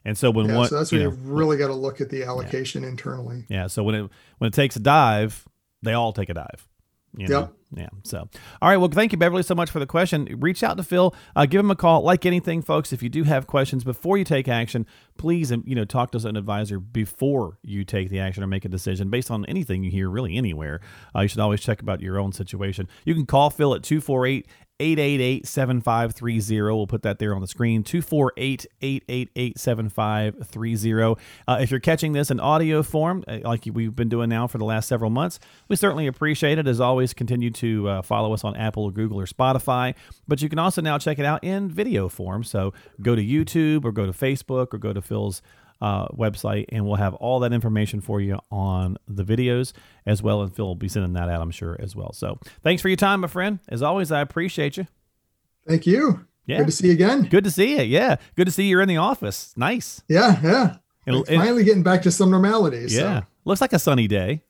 And 0.04 0.18
so 0.18 0.32
when 0.32 0.48
Yeah, 0.48 0.58
one, 0.58 0.68
so 0.68 0.78
that's 0.80 0.92
you 0.92 1.00
where 1.00 1.10
know, 1.10 1.16
you 1.16 1.22
really 1.34 1.58
got 1.58 1.68
to 1.68 1.76
look 1.76 2.02
at 2.02 2.10
the 2.10 2.24
allocation 2.24 2.84
internally. 2.84 3.46
yeah. 3.50 3.68
So 3.68 3.84
when 3.84 3.96
it 3.96 4.10
when 4.40 4.48
it 4.48 4.54
takes 4.54 4.76
a 4.76 4.80
dive, 4.80 5.46
they 5.84 5.94
all 5.94 6.12
take 6.12 6.30
a 6.30 6.34
dive. 6.34 6.68
You 7.16 7.28
know? 7.28 7.40
Yep. 7.40 7.54
Yeah. 7.74 7.90
So, 8.04 8.30
all 8.62 8.70
right. 8.70 8.78
Well, 8.78 8.90
thank 8.90 9.14
you, 9.14 9.18
Beverly, 9.18 9.44
so 9.44 9.56
much 9.56 9.70
for 9.70 9.80
the 9.80 9.86
question. 9.86 10.26
Reach 10.40 10.62
out 10.62 10.76
to 10.78 10.84
Phil. 10.84 11.16
Uh, 11.36 11.46
give 11.46 11.60
him 11.60 11.72
a 11.72 11.76
call. 11.76 12.02
Like 12.02 12.26
anything, 12.26 12.62
folks, 12.62 12.92
if 12.92 13.02
you 13.02 13.08
do 13.08 13.24
have 13.24 13.48
questions 13.48 13.84
before 13.86 14.18
you 14.18 14.26
take 14.26 14.50
action, 14.50 14.86
please, 15.18 15.52
um, 15.52 15.64
you 15.66 15.76
know, 15.76 15.86
talk 15.86 16.12
to 16.12 16.28
an 16.28 16.36
advisor 16.36 16.80
before 16.80 17.60
you 17.64 17.86
take 17.86 18.10
the 18.10 18.20
action 18.20 18.44
or 18.44 18.48
make 18.48 18.66
a 18.66 18.70
decision 18.70 19.10
based 19.10 19.32
on 19.32 19.46
anything 19.46 19.84
you 19.84 19.92
hear, 19.92 20.10
really 20.10 20.36
anywhere. 20.36 20.82
Uh, 21.16 21.22
you 21.22 21.28
should 21.30 21.40
always 21.40 21.62
check 21.62 21.82
about 21.82 22.02
your 22.02 22.20
own 22.20 22.34
situation. 22.34 22.90
You 23.06 23.14
can 23.14 23.26
call 23.26 23.50
Phil 23.50 23.74
at 23.74 23.84
248 23.84 24.48
888 24.82 25.48
7530. 25.48 26.62
We'll 26.76 26.88
put 26.88 27.04
that 27.04 27.20
there 27.20 27.36
on 27.36 27.42
the 27.42 27.48
screen 27.48 27.84
248 27.84 28.66
888 28.82 29.60
7530. 29.60 31.22
Uh, 31.48 31.58
If 31.62 31.70
you're 31.72 31.80
catching 31.80 32.14
this 32.14 32.32
in 32.32 32.40
audio 32.40 32.82
form, 32.82 33.24
uh, 33.28 33.40
like 33.44 33.64
we've 33.72 33.96
been 33.96 34.10
doing 34.10 34.30
now 34.30 34.48
for 34.48 34.58
the 34.58 34.66
last 34.66 34.88
several 34.88 35.12
months, 35.12 35.40
we 35.68 35.76
certainly 35.76 36.08
appreciate 36.08 36.58
it. 36.58 36.68
As 36.68 36.80
always, 36.80 37.14
continue 37.14 37.52
to 37.52 37.88
uh, 37.88 38.02
follow 38.02 38.34
us 38.34 38.44
on 38.44 38.56
Apple 38.56 38.86
or 38.86 38.92
Google 38.92 39.20
or 39.20 39.26
Spotify. 39.26 39.94
But 40.28 40.42
you 40.42 40.50
can 40.50 40.60
also 40.60 40.82
now 40.82 40.98
check 40.98 41.20
it 41.20 41.26
out 41.26 41.44
in 41.44 41.70
video 41.70 42.10
form. 42.10 42.44
So 42.44 42.74
go 43.02 43.16
to 43.16 43.24
YouTube 43.24 43.86
or 43.86 43.92
go 43.92 44.06
to 44.06 44.12
Facebook 44.14 44.74
or 44.74 44.78
go 44.80 44.94
to 44.94 45.02
Phil's 45.02 45.42
uh, 45.82 46.08
website, 46.10 46.66
and 46.70 46.86
we'll 46.86 46.96
have 46.96 47.14
all 47.16 47.40
that 47.40 47.54
information 47.54 48.02
for 48.02 48.22
you 48.22 48.38
on 48.52 48.98
the 49.08 49.24
videos 49.24 49.74
as 50.06 50.22
well. 50.22 50.42
And 50.42 50.56
Phil 50.56 50.66
will 50.66 50.76
be 50.76 50.88
sending 50.88 51.14
that 51.14 51.28
out, 51.30 51.42
I'm 51.42 51.52
sure, 51.52 51.76
as 51.80 51.96
well. 51.96 52.14
So 52.14 52.38
thanks 52.64 52.82
for 52.82 52.88
your 52.90 52.98
time, 52.98 53.22
my 53.22 53.28
friend. 53.28 53.60
As 53.70 53.82
always, 53.82 54.12
I 54.12 54.22
appreciate 54.22 54.78
you. 54.78 54.88
Thank 55.68 55.86
you. 55.88 56.26
Yeah. 56.46 56.58
Good 56.58 56.66
to 56.68 56.72
see 56.72 56.88
you 56.88 56.94
again. 56.94 57.24
Good 57.24 57.44
to 57.44 57.52
see 57.52 57.78
you. 57.78 57.84
Yeah. 57.84 58.18
Good 58.36 58.46
to 58.46 58.52
see 58.52 58.68
you're 58.68 58.82
in 58.82 58.90
the 58.90 58.98
office. 58.98 59.54
Nice. 59.56 60.02
Yeah, 60.08 60.40
yeah. 60.44 60.76
It'll- 61.06 61.24
finally 61.26 61.64
getting 61.64 61.84
back 61.84 62.02
to 62.04 62.12
some 62.12 62.30
normality. 62.32 62.88
So 62.90 63.00
Yeah. 63.02 63.22
Looks 63.46 63.62
like 63.62 63.74
a 63.74 63.80
sunny 63.80 64.08
day. 64.08 64.44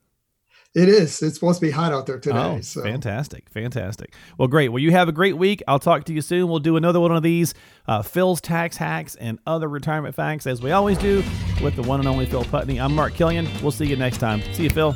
It 0.74 0.88
is. 0.88 1.22
It's 1.22 1.34
supposed 1.34 1.60
to 1.60 1.66
be 1.66 1.70
hot 1.70 1.92
out 1.92 2.06
there 2.06 2.18
today. 2.18 2.36
Oh, 2.36 2.60
so 2.60 2.82
fantastic. 2.82 3.48
Fantastic. 3.50 4.14
Well, 4.38 4.48
great. 4.48 4.70
Well, 4.70 4.78
you 4.78 4.90
have 4.92 5.08
a 5.08 5.12
great 5.12 5.36
week. 5.36 5.62
I'll 5.68 5.78
talk 5.78 6.04
to 6.04 6.12
you 6.12 6.22
soon. 6.22 6.48
We'll 6.48 6.60
do 6.60 6.76
another 6.76 7.00
one 7.00 7.14
of 7.14 7.22
these 7.22 7.54
uh, 7.86 8.02
Phil's 8.02 8.40
tax 8.40 8.76
hacks 8.76 9.14
and 9.16 9.38
other 9.46 9.68
retirement 9.68 10.14
facts 10.14 10.46
as 10.46 10.62
we 10.62 10.72
always 10.72 10.98
do 10.98 11.22
with 11.62 11.76
the 11.76 11.82
one 11.82 12.00
and 12.00 12.08
only 12.08 12.26
Phil 12.26 12.44
Putney. 12.44 12.80
I'm 12.80 12.94
Mark 12.94 13.14
Killian. 13.14 13.48
We'll 13.62 13.72
see 13.72 13.86
you 13.86 13.96
next 13.96 14.18
time. 14.18 14.42
See 14.54 14.64
you, 14.64 14.70
Phil. 14.70 14.94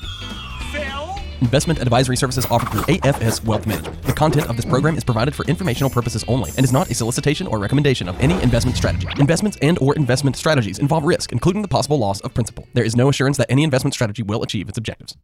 Phil. 0.72 1.06
Investment 1.42 1.80
advisory 1.82 2.16
services 2.16 2.46
offered 2.46 2.70
through 2.70 2.94
AFS 2.94 3.44
Wealth 3.44 3.66
Management. 3.66 4.02
The 4.04 4.12
content 4.14 4.48
of 4.48 4.56
this 4.56 4.64
program 4.64 4.96
is 4.96 5.04
provided 5.04 5.34
for 5.34 5.44
informational 5.44 5.90
purposes 5.90 6.24
only 6.28 6.50
and 6.56 6.64
is 6.64 6.72
not 6.72 6.90
a 6.90 6.94
solicitation 6.94 7.46
or 7.46 7.58
recommendation 7.58 8.08
of 8.08 8.18
any 8.20 8.40
investment 8.42 8.76
strategy. 8.76 9.06
Investments 9.18 9.58
and 9.60 9.78
or 9.80 9.94
investment 9.96 10.36
strategies 10.36 10.78
involve 10.78 11.04
risk, 11.04 11.32
including 11.32 11.60
the 11.60 11.68
possible 11.68 11.98
loss 11.98 12.20
of 12.22 12.32
principal. 12.32 12.66
There 12.72 12.84
is 12.84 12.96
no 12.96 13.10
assurance 13.10 13.36
that 13.36 13.50
any 13.50 13.64
investment 13.64 13.92
strategy 13.92 14.22
will 14.22 14.42
achieve 14.42 14.68
its 14.70 14.78
objectives. 14.78 15.14